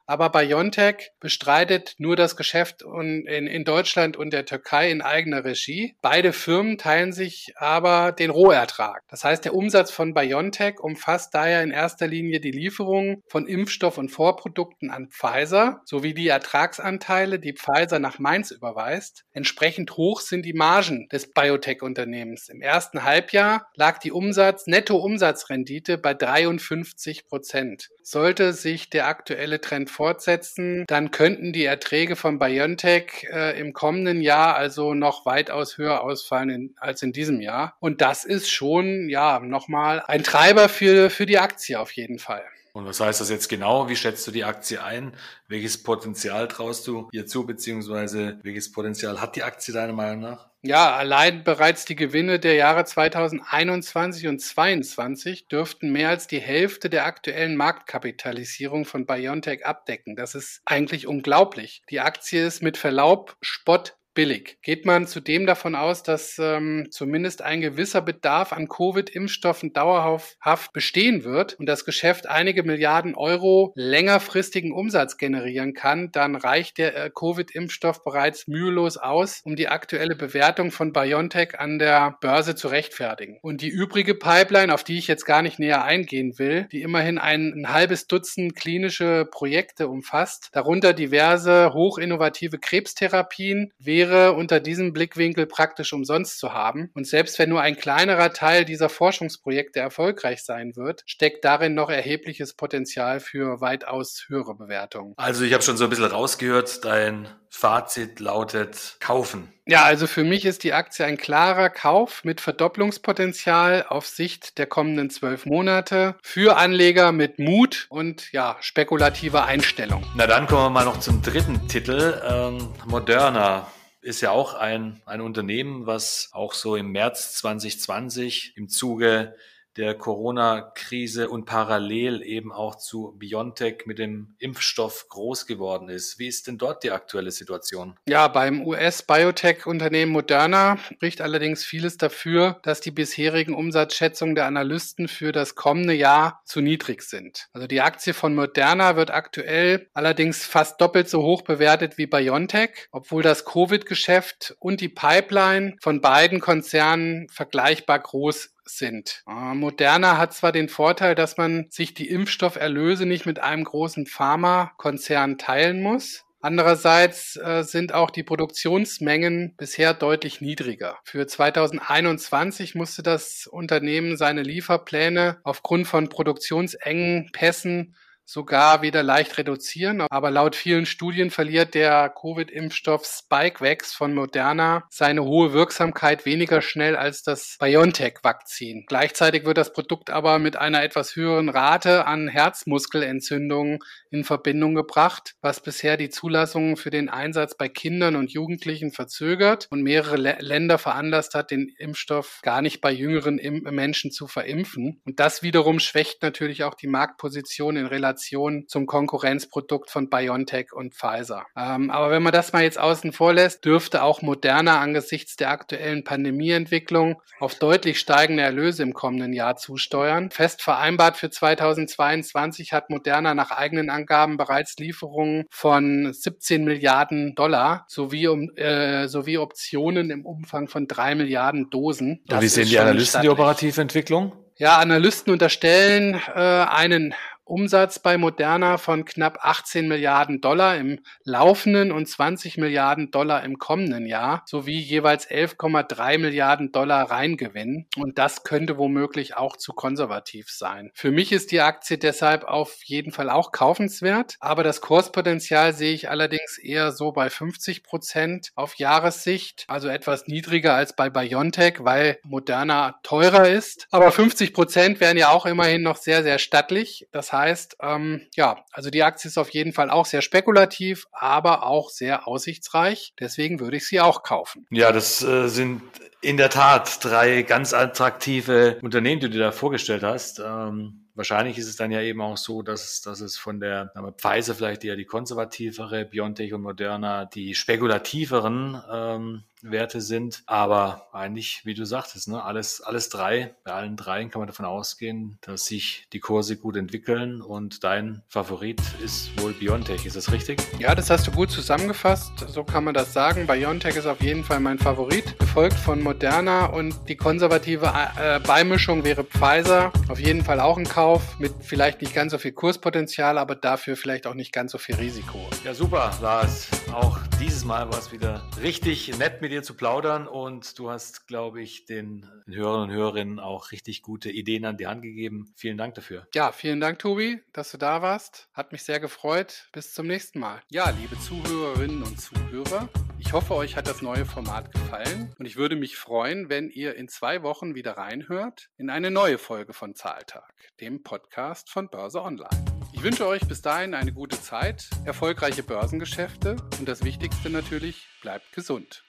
aber 0.07 0.31
BioNTech 0.31 1.11
bestreitet 1.21 1.95
nur 1.99 2.17
das 2.17 2.37
Geschäft 2.37 2.83
in, 2.83 3.65
Deutschland 3.65 4.17
und 4.17 4.33
der 4.33 4.45
Türkei 4.45 4.91
in 4.91 5.01
eigener 5.01 5.45
Regie. 5.45 5.97
Beide 6.03 6.33
Firmen 6.33 6.77
teilen 6.77 7.13
sich 7.13 7.55
aber 7.57 8.13
den 8.13 8.31
Rohertrag. 8.31 9.03
Das 9.09 9.25
heißt, 9.25 9.45
der 9.45 9.55
Umsatz 9.55 9.91
von 9.91 10.13
BioNTech 10.13 10.81
umfasst 10.81 11.35
daher 11.35 11.63
in 11.63 11.71
erster 11.71 12.07
Linie 12.07 12.41
die 12.41 12.51
Lieferung 12.51 13.23
von 13.29 13.47
Impfstoff 13.47 13.97
und 13.97 14.11
Vorprodukten 14.11 14.91
an 14.91 15.09
Pfizer 15.09 15.81
sowie 15.85 16.13
die 16.13 16.29
Ertragsanteile, 16.29 17.39
die 17.39 17.55
Pfizer 17.55 17.99
nach 17.99 18.19
Mainz 18.19 18.51
überweist. 18.51 19.25
Entsprechend 19.33 19.97
hoch 19.97 20.21
sind 20.21 20.45
die 20.45 20.53
Margen 20.53 21.09
des 21.11 21.33
Biotech-Unternehmens. 21.33 22.49
Im 22.49 22.61
ersten 22.61 23.05
Halbjahr 23.05 23.69
lag 23.75 23.99
die 23.99 24.13
Umsatz, 24.13 24.67
Netto-Umsatzrendite 24.67 25.97
bei 25.97 26.15
53 26.15 27.27
Prozent. 27.27 27.89
Sollte 28.03 28.53
sich 28.53 28.91
der 28.91 29.07
aktuelle 29.07 29.61
Trend 29.61 29.91
fortsetzen, 29.95 30.85
dann 30.87 31.11
könnten 31.11 31.53
die 31.53 31.65
Erträge 31.65 32.17
von 32.17 32.39
BioNTech 32.39 33.29
äh, 33.33 33.59
im 33.59 33.73
kommenden 33.73 34.21
Jahr 34.21 34.57
also 34.57 34.95
noch 34.95 35.25
weitaus 35.25 35.79
höher 35.79 36.03
ausfallen 36.03 36.51
in, 36.51 36.75
als 36.77 37.03
in 37.03 37.13
diesem 37.13 37.41
Jahr. 37.41 37.77
Und 37.81 38.01
das 38.01 38.25
ist 38.25 38.51
schon, 38.51 39.09
ja, 39.09 39.39
nochmal 39.41 40.03
ein 40.07 40.23
Treiber 40.23 40.69
für, 40.69 41.11
für 41.11 41.27
die 41.27 41.39
Aktie 41.39 41.79
auf 41.79 41.93
jeden 41.93 42.19
Fall. 42.19 42.45
Und 42.73 42.87
was 42.87 42.99
heißt 42.99 43.21
das 43.21 43.31
jetzt 43.31 43.49
genau? 43.49 43.89
Wie 43.89 43.95
schätzt 43.95 44.27
du 44.27 44.33
die 44.33 44.43
Aktie 44.43 44.83
ein? 44.83 45.13
Welches 45.47 45.81
Potenzial 45.81 46.49
traust 46.49 46.89
du 46.89 47.09
ihr 47.13 47.25
zu, 47.25 47.47
beziehungsweise 47.47 48.41
welches 48.43 48.73
Potenzial 48.73 49.21
hat 49.21 49.37
die 49.37 49.45
Aktie 49.45 49.73
deiner 49.73 49.93
Meinung 49.93 50.21
nach? 50.21 50.51
Ja, 50.67 50.97
allein 50.97 51.45
bereits 51.45 51.85
die 51.85 51.95
Gewinne 51.95 52.41
der 52.41 52.55
Jahre 52.55 52.87
2021 52.87 54.29
und 54.29 54.39
2022 54.41 55.47
dürften 55.47 55.93
mehr 55.93 56.09
als 56.09 56.27
die 56.27 56.41
Hälfte 56.41 56.89
der 56.89 57.05
aktuellen 57.05 57.55
Marktkapitalisierung 57.55 58.87
von 58.87 59.05
BioNTech 59.05 59.67
abdecken. 59.67 60.17
Das 60.17 60.35
ist 60.35 60.63
eigentlich 60.65 61.07
unglaublich. 61.07 61.83
Die 61.91 62.01
Aktie 62.01 62.47
ist 62.47 62.63
mit 62.63 62.79
Verlaub 62.79 63.37
Spott 63.43 63.99
billig. 64.15 64.59
Geht 64.63 64.87
man 64.87 65.07
zudem 65.07 65.47
davon 65.47 65.75
aus, 65.75 66.03
dass 66.03 66.39
ähm, 66.39 66.87
zumindest 66.91 67.43
ein 67.43 67.61
gewisser 67.61 68.01
Bedarf 68.01 68.53
an 68.53 68.69
Covid-Impfstoffen 68.69 69.73
dauerhaft 69.73 70.73
bestehen 70.73 71.25
wird 71.25 71.55
und 71.55 71.67
das 71.67 71.85
Geschäft 71.85 72.29
einige 72.29 72.63
Milliarden 72.63 73.15
Euro 73.15 73.73
längerfristigen 73.75 74.73
Umsatz 74.73 75.17
generieren 75.19 75.75
kann, 75.75 76.11
dann 76.13 76.37
reicht 76.37 76.79
der 76.79 76.97
äh, 76.97 77.11
Covid-Impfstoff 77.11 78.05
bereits 78.05 78.47
mühelos 78.47 78.97
aus, 78.97 79.43
um 79.45 79.57
die 79.57 79.69
aktuelle 79.69 80.15
Bewertung 80.15 80.71
von 80.71 80.93
BioNTech 80.93 81.59
an 81.59 81.79
der 81.79 82.17
Börse 82.21 82.55
zu 82.55 82.69
rechtfertigen. 82.69 83.39
Und 83.43 83.61
die 83.61 83.69
übrige 83.69 84.15
Pipeline, 84.15 84.73
auf 84.73 84.85
die 84.85 84.99
ich 84.99 85.09
jetzt 85.09 85.27
gar 85.27 85.43
nicht 85.43 85.59
näher 85.59 85.85
eingehen 85.85 86.39
will, 86.39 86.69
die 86.71 86.83
immerhin 86.83 87.19
ein, 87.19 87.53
ein 87.55 87.73
halbes 87.73 88.07
Dutzend 88.07 88.55
klinische 88.55 89.27
Projekte 89.31 89.89
umfasst, 89.89 90.51
darunter 90.53 90.93
diverse 90.93 91.73
hochinnovative 91.75 92.59
Krebstherapien, 92.59 93.73
wäre 93.79 94.04
wäre 94.11 94.33
unter 94.33 94.61
diesem 94.61 94.93
Blickwinkel 94.93 95.47
praktisch 95.47 95.93
umsonst 95.93 96.39
zu 96.39 96.53
haben. 96.53 96.91
Und 96.95 97.07
selbst 97.07 97.39
wenn 97.39 97.49
nur 97.49 97.61
ein 97.61 97.77
kleinerer 97.77 98.33
Teil 98.33 98.65
dieser 98.65 98.89
Forschungsprojekte 98.89 99.81
erfolgreich 99.81 100.43
sein 100.45 100.77
wird, 100.77 101.03
steckt 101.07 101.45
darin 101.45 101.75
noch 101.75 101.91
erhebliches 101.91 102.55
Potenzial 102.55 103.21
für 103.21 103.61
weitaus 103.61 104.25
höhere 104.29 104.55
Bewertungen. 104.55 105.15
Also 105.17 105.45
ich 105.45 105.53
habe 105.53 105.63
schon 105.63 105.77
so 105.77 105.85
ein 105.85 105.91
bisschen 105.91 106.07
rausgehört, 106.07 106.85
dein 106.85 107.29
Fazit 107.49 108.19
lautet 108.19 108.97
kaufen. 108.99 109.53
Ja, 109.67 109.85
also 109.85 110.07
für 110.07 110.25
mich 110.25 110.45
ist 110.45 110.65
die 110.65 110.73
Aktie 110.73 111.07
ein 111.07 111.17
klarer 111.17 111.71
Kauf 111.71 112.25
mit 112.25 112.41
Verdopplungspotenzial 112.41 113.87
auf 113.89 114.07
Sicht 114.07 114.59
der 114.59 114.67
kommenden 114.67 115.09
zwölf 115.09 115.47
Monate 115.47 116.17
für 116.23 116.57
Anleger 116.57 117.13
mit 117.13 117.39
Mut 117.39 117.87
und 117.91 118.33
ja, 118.33 118.57
spekulativer 118.61 119.47
Einstellung. 119.47 120.05
Na 120.17 120.27
dann 120.27 120.49
kommen 120.49 120.65
wir 120.65 120.71
mal 120.71 120.85
noch 120.85 120.99
zum 120.99 121.23
dritten 121.23 121.67
Titel, 121.69 122.21
ähm, 122.29 122.71
Moderna 122.87 123.69
ist 124.05 124.21
ja 124.21 124.31
auch 124.31 124.53
ein, 124.55 125.01
ein 125.07 125.23
Unternehmen, 125.23 125.87
was 125.87 126.29
auch 126.33 126.53
so 126.53 126.77
im 126.77 126.93
März 126.93 127.37
2020 127.37 128.53
im 128.57 128.69
Zuge 128.69 129.35
der 129.77 129.95
Corona-Krise 129.95 131.29
und 131.29 131.47
parallel 131.47 132.23
eben 132.23 132.53
auch 132.53 132.77
zu 132.77 133.15
BioNTech 133.19 133.87
mit 133.87 133.99
dem 133.99 134.35
Impfstoff 134.39 135.09
groß 135.09 135.47
geworden 135.47 135.89
ist. 135.89 136.19
Wie 136.19 136.29
ist 136.29 136.47
denn 136.47 136.59
dort 136.59 136.85
die 136.85 136.91
aktuelle 136.91 137.31
Situation? 137.31 137.97
Ja, 138.09 138.29
beim 138.29 138.67
US-Biotech-Unternehmen 138.67 140.13
Moderna 140.13 140.79
spricht 140.79 141.21
allerdings 141.21 141.65
vieles 141.65 141.97
dafür, 141.97 142.61
dass 142.63 142.81
die 142.81 142.93
bisherigen 142.93 143.55
Umsatzschätzungen 143.55 144.35
der 144.35 144.47
Analysten 144.47 145.09
für 145.09 145.33
das 145.33 145.55
kommende 145.55 145.95
Jahr 145.95 146.41
zu 146.45 146.61
niedrig 146.61 147.03
sind. 147.03 147.49
Also 147.53 147.67
die 147.67 147.81
Aktie 147.81 148.15
von 148.15 148.35
Moderna 148.35 148.97
wird 148.97 149.11
aktuell 149.11 149.89
allerdings 149.93 150.45
fast 150.45 150.81
doppelt 150.81 151.09
so 151.09 151.23
hoch 151.23 151.43
bewertet 151.43 151.99
wie 151.99 152.07
BioNTech, 152.07 152.89
obwohl 152.93 153.23
das 153.23 153.45
Covid-Geschäft 153.45 154.55
und 154.61 154.81
die 154.81 154.89
Pipeline 154.89 155.77
von 155.81 156.01
beiden 156.01 156.41
Konzernen 156.41 157.29
vergleichbar 157.29 157.99
groß 157.99 158.55
sind. 158.65 159.23
Äh, 159.29 159.55
Moderna 159.55 160.19
hat 160.19 160.35
zwar 160.35 160.53
den 160.53 160.69
Vorteil, 160.69 161.15
dass 161.15 161.37
man 161.37 161.67
sich 161.71 161.95
die 161.95 162.09
Impfstofferlöse 162.09 163.07
nicht 163.07 163.27
mit 163.27 163.41
einem 163.41 163.65
großen 163.65 164.07
Pharmakonzern 164.07 165.39
teilen 165.39 165.83
muss. 165.83 166.25
Andererseits 166.45 167.37
äh, 167.37 167.63
sind 167.63 167.95
auch 167.95 168.11
die 168.11 168.23
Produktionsmengen 168.23 169.55
bisher 169.57 169.95
deutlich 169.95 170.43
niedriger. 170.43 170.99
Für 171.05 171.27
2021 171.27 172.75
musste 172.75 173.03
das 173.03 173.47
Unternehmen 173.47 174.19
seine 174.19 174.43
Lieferpläne 174.43 175.39
aufgrund 175.43 175.87
von 175.87 176.11
Produktionsengpässen 176.11 177.95
sogar 178.25 178.83
wieder 178.83 179.03
leicht 179.03 179.37
reduzieren. 179.39 180.03
Aber 180.11 180.31
laut 180.31 180.57
vielen 180.57 180.87
Studien 180.87 181.31
verliert 181.31 181.75
der 181.75 182.09
Covid-Impfstoff 182.09 183.05
Spikevax 183.05 183.93
von 183.93 184.15
Moderna 184.15 184.85
seine 184.91 185.25
hohe 185.25 185.53
Wirksamkeit 185.53 186.25
weniger 186.25 186.63
schnell 186.63 186.97
als 186.97 187.23
das 187.23 187.57
BioNTech-Vakzin. 187.61 188.85
Gleichzeitig 188.87 189.45
wird 189.45 189.59
das 189.59 189.73
Produkt 189.73 190.11
aber 190.11 190.39
mit 190.39 190.57
einer 190.57 190.83
etwas 190.83 191.17
höheren 191.17 191.49
Rate 191.49 192.07
an 192.07 192.29
Herzmuskelentzündungen 192.29 193.81
in 194.11 194.25
Verbindung 194.25 194.75
gebracht, 194.75 195.35
was 195.41 195.61
bisher 195.61 195.97
die 195.97 196.09
Zulassungen 196.09 196.77
für 196.77 196.91
den 196.91 197.09
Einsatz 197.09 197.57
bei 197.57 197.69
Kindern 197.69 198.17
und 198.17 198.33
Jugendlichen 198.33 198.93
verzögert 198.93 199.67
und 199.71 199.83
mehrere 199.83 200.17
Länder 200.17 200.79
veranlasst 200.79 201.35
hat, 201.35 201.51
den 201.51 201.75
Impfstoff 201.79 202.41
gar 202.43 202.63
nicht 202.63 202.81
bei 202.81 202.93
jüngeren 202.93 203.37
Menschen 203.71 204.11
zu 204.11 204.27
verimpfen. 204.27 205.01
Und 205.05 205.21
das 205.21 205.43
wiederum 205.43 205.79
schwächt 205.79 206.23
natürlich 206.23 206.65
auch 206.65 206.75
die 206.75 206.87
Marktposition 206.87 207.77
in 207.77 207.87
Relation 207.87 208.14
zum 208.19 208.87
Konkurrenzprodukt 208.87 209.91
von 209.91 210.09
BioNTech 210.09 210.73
und 210.73 210.95
Pfizer. 210.95 211.47
Ähm, 211.57 211.91
aber 211.91 212.11
wenn 212.11 212.23
man 212.23 212.33
das 212.33 212.53
mal 212.53 212.63
jetzt 212.63 212.79
außen 212.79 213.13
vor 213.13 213.33
lässt, 213.33 213.65
dürfte 213.65 214.03
auch 214.03 214.23
Moderna 214.23 214.81
angesichts 214.81 215.37
der 215.37 215.51
aktuellen 215.51 216.05
Pandemieentwicklung 216.05 217.21
auf 217.41 217.55
deutlich 217.57 217.99
steigende 217.99 218.43
Erlöse 218.43 218.83
im 218.83 218.95
kommenden 218.95 219.33
Jahr 219.33 219.57
zusteuern. 219.57 220.31
Fest 220.31 220.63
vereinbart 220.63 221.17
für 221.17 221.31
2022 221.31 222.73
hat 222.73 222.91
Moderna 222.91 223.35
nach 223.35 223.51
eigenen 223.51 223.91
Angaben 223.91 224.37
bereits 224.37 224.77
Lieferungen 224.79 225.45
von 225.51 226.13
17 226.13 226.65
Milliarden 226.65 227.35
Dollar 227.35 227.85
sowie, 227.89 228.29
um, 228.29 228.51
äh, 228.57 229.09
sowie 229.09 229.39
Optionen 229.39 230.11
im 230.11 230.25
Umfang 230.25 230.69
von 230.69 230.87
drei 230.87 231.15
Milliarden 231.15 231.71
Dosen. 231.71 232.23
Das 232.27 232.41
wie 232.41 232.49
sehen 232.49 232.69
die 232.69 232.79
Analysten 232.79 233.23
die 233.23 233.29
operative 233.29 233.81
Entwicklung? 233.81 234.33
Ja, 234.57 234.79
Analysten 234.79 235.33
unterstellen 235.33 236.21
äh, 236.33 236.39
einen 236.39 237.15
Umsatz 237.45 237.99
bei 237.99 238.17
Moderna 238.17 238.79
von 238.79 239.05
knapp 239.05 239.39
18 239.43 239.87
Milliarden 239.87 240.41
Dollar 240.41 240.77
im 240.79 241.01
laufenden 241.25 241.93
und 241.93 242.07
20 242.07 242.57
Milliarden 242.57 243.11
Dollar 243.11 243.45
im 243.45 243.59
kommenden 243.59 244.07
Jahr 244.07 244.43
sowie 244.47 244.79
jeweils 244.79 245.29
11,3 245.29 246.19
Milliarden 246.19 246.73
Dollar 246.73 247.11
Reingewinn. 247.11 247.87
Und 247.97 248.19
das 248.19 248.45
könnte 248.45 248.79
womöglich 248.79 249.37
auch 249.37 249.59
zu 249.59 249.75
konservativ 249.75 250.51
sein. 250.51 250.91
Für 250.95 251.11
mich 251.11 251.33
ist 251.33 251.53
die 251.53 251.61
Aktie 251.61 251.99
deshalb 251.99 252.45
auf 252.45 252.83
jeden 252.85 253.13
Fall 253.13 253.29
auch 253.29 253.53
kaufenswert, 253.53 254.37
aber 254.41 254.63
das 254.63 254.81
Kurspotenzial 254.81 255.75
sehe 255.75 255.93
ich 255.93 256.09
allerdings 256.09 256.59
eher 256.59 256.93
so 256.93 257.13
bei 257.13 257.29
50 257.29 257.83
Prozent 257.83 258.53
auf 258.55 258.77
Jahressicht, 258.77 259.65
also 259.69 259.89
etwas 259.89 260.27
niedriger 260.29 260.75
als 260.75 260.97
bei 260.97 261.11
BioNTech, 261.11 261.85
weil 261.85 262.19
Moderna 262.23 262.99
teurer 263.03 263.49
ist. 263.49 263.87
Aber 263.91 264.11
50 264.11 264.55
Prozent 264.55 265.01
wären 265.01 265.19
ja 265.19 265.29
auch 265.29 265.45
immerhin 265.45 265.83
noch 265.83 265.97
sehr, 265.97 266.23
sehr 266.23 266.39
stattlich. 266.39 267.07
Das 267.13 267.34
heißt, 267.35 267.77
ähm, 267.83 268.27
ja, 268.35 268.65
also 268.73 268.91
die 268.91 269.03
Aktie 269.03 269.29
ist 269.29 269.39
auf 269.39 269.51
jeden 269.51 269.73
Fall 269.73 269.91
auch 269.91 270.07
sehr 270.07 270.23
spekulativ, 270.23 271.07
aber 271.13 271.67
auch 271.67 271.91
sehr 271.91 272.27
aussichtsreich. 272.27 273.13
Deswegen 273.21 273.61
würde 273.61 273.77
ich 273.77 273.87
sie 273.87 274.01
auch 274.01 274.23
kaufen. 274.23 274.67
Ja, 274.71 274.93
das 274.93 275.23
äh, 275.23 275.49
sind 275.49 275.83
in 276.21 276.37
der 276.37 276.51
Tat 276.51 277.05
drei 277.05 277.43
ganz 277.43 277.75
attraktive 277.75 278.79
Unternehmen, 278.81 279.21
die 279.21 279.29
du 279.29 279.39
da 279.39 279.53
vorgestellt 279.53 280.03
hast. 280.03 280.41
Ähm 280.41 281.01
Wahrscheinlich 281.17 281.59
ist 281.59 281.69
es 281.69 281.77
dann 281.77 281.93
ja 281.93 282.01
eben 282.01 282.21
auch 282.21 282.37
so, 282.37 282.63
dass, 282.63 283.01
dass 283.01 283.21
es 283.21 283.37
von 283.37 283.61
der 283.61 283.93
Pfizer 284.19 284.55
vielleicht 284.55 284.85
eher 284.85 284.97
die 284.97 285.05
konservativere, 285.05 286.05
BioNTech 286.05 286.53
und 286.53 286.63
Moderna 286.63 287.25
die 287.25 287.55
spekulativeren 287.55 288.83
ähm, 288.91 289.45
Werte 289.71 290.01
sind. 290.01 290.43
Aber 290.47 291.09
eigentlich, 291.13 291.63
wie 291.65 291.75
du 291.75 291.85
sagtest, 291.85 292.29
ne, 292.29 292.43
alles, 292.43 292.81
alles 292.81 293.09
drei, 293.09 293.55
bei 293.65 293.73
allen 293.73 293.97
dreien 293.97 294.31
kann 294.31 294.41
man 294.41 294.47
davon 294.47 294.67
ausgehen, 294.67 295.39
dass 295.41 295.67
sich 295.67 296.07
die 296.13 296.21
Kurse 296.21 296.57
gut 296.57 296.77
entwickeln 296.77 297.41
und 297.41 297.85
dein 297.85 298.23
Favorit 298.29 298.81
ist 299.03 299.31
wohl 299.41 299.53
Biontech. 299.53 300.07
Ist 300.07 300.17
das 300.17 300.31
richtig? 300.33 300.61
Ja, 300.79 300.95
das 300.95 301.11
hast 301.11 301.27
du 301.27 301.31
gut 301.31 301.51
zusammengefasst. 301.51 302.33
So 302.49 302.65
kann 302.65 302.85
man 302.85 302.95
das 302.95 303.13
sagen. 303.13 303.47
Biontech 303.47 303.97
ist 303.97 304.07
auf 304.07 304.21
jeden 304.21 304.45
Fall 304.45 304.61
mein 304.61 304.79
Favorit, 304.79 305.39
gefolgt 305.39 305.79
von 305.79 306.03
Moderna 306.03 306.67
und 306.67 306.95
die 307.09 307.17
konservative 307.17 307.93
äh, 308.19 308.41
Beimischung 308.41 309.05
wäre 309.05 309.25
Pfizer. 309.25 309.93
Auf 310.09 310.21
jeden 310.21 310.45
Fall 310.45 310.61
auch 310.61 310.77
ein 310.77 310.85
Kauf 310.85 311.39
mit 311.39 311.53
vielleicht 311.61 312.03
nicht 312.03 312.15
ganz 312.15 312.33
so 312.33 312.39
viel 312.39 312.53
Kurspotenzial, 312.53 313.39
aber 313.39 313.55
dafür 313.55 313.97
vielleicht 313.97 314.27
auch 314.27 314.35
nicht 314.35 314.53
ganz 314.53 314.73
so 314.73 314.79
viel 314.79 314.97
Risiko. 314.97 315.39
Ja, 315.65 315.75
super, 315.75 316.13
Lars. 316.21 316.69
Auch 316.93 317.19
dieses 317.41 317.65
Mal 317.65 317.91
war 317.91 317.99
es 317.99 318.13
wieder 318.13 318.43
richtig 318.61 319.17
nett 319.19 319.41
mit 319.41 319.54
dir 319.55 319.63
zu 319.63 319.75
plaudern 319.75 320.27
und 320.27 320.79
du 320.79 320.91
hast, 320.91 321.27
glaube 321.27 321.63
ich, 321.63 321.87
den 321.87 322.29
Hörern 322.47 322.91
und 322.91 322.91
Hörerinnen 322.91 323.39
auch 323.39 323.71
richtig 323.71 324.03
gute 324.03 324.31
Ideen 324.31 324.65
an 324.65 324.77
die 324.77 324.87
Hand 324.87 325.03
gegeben. 325.03 325.53
Vielen 325.55 325.79
Dank 325.79 325.95
dafür. 325.95 326.27
Ja, 326.35 326.51
vielen 326.51 326.81
Dank, 326.81 326.99
Tobi, 326.99 327.41
dass 327.53 327.71
du 327.71 327.79
da 327.79 328.03
warst. 328.03 328.49
Hat 328.53 328.73
mich 328.73 328.83
sehr 328.83 328.99
gefreut. 328.99 329.69
Bis 329.73 329.95
zum 329.95 330.07
nächsten 330.07 330.41
Mal. 330.41 330.61
Ja, 330.71 330.91
liebe 330.91 331.17
Zuhörerinnen 331.19 332.03
und 332.03 332.21
Zuhörer, 332.21 332.89
ich 333.19 333.33
hoffe, 333.33 333.55
euch 333.55 333.77
hat 333.77 333.87
das 333.87 334.03
neue 334.03 334.27
Format 334.27 334.73
gefallen 334.73 335.33
und 335.39 335.47
ich 335.47 335.57
würde 335.57 335.77
mich 335.77 335.97
freuen, 335.97 336.49
wenn 336.49 336.69
ihr 336.69 336.97
in 336.97 337.09
zwei 337.09 337.43
Wochen 337.43 337.75
wieder 337.77 337.97
reinhört 337.97 338.71
in 338.77 338.91
eine 338.91 339.11
neue 339.11 339.39
Folge 339.39 339.73
von 339.73 339.95
Zahltag, 339.95 340.53
dem 340.81 341.03
Podcast 341.05 341.71
von 341.71 341.89
Börse 341.89 342.21
Online. 342.21 342.65
Ich 342.93 343.03
wünsche 343.03 343.27
euch 343.27 343.47
bis 343.47 343.63
dahin 343.63 343.95
eine 343.95 344.13
gute 344.13 344.41
Zeit, 344.41 344.89
erfolgreiche 345.05 345.63
Börsengeschäfte 345.63 346.57
und 346.79 346.89
das 346.89 347.05
Wichtigste 347.05 347.51
natürlich, 347.51 348.09
bleibt 348.21 348.53
gesund. 348.53 349.05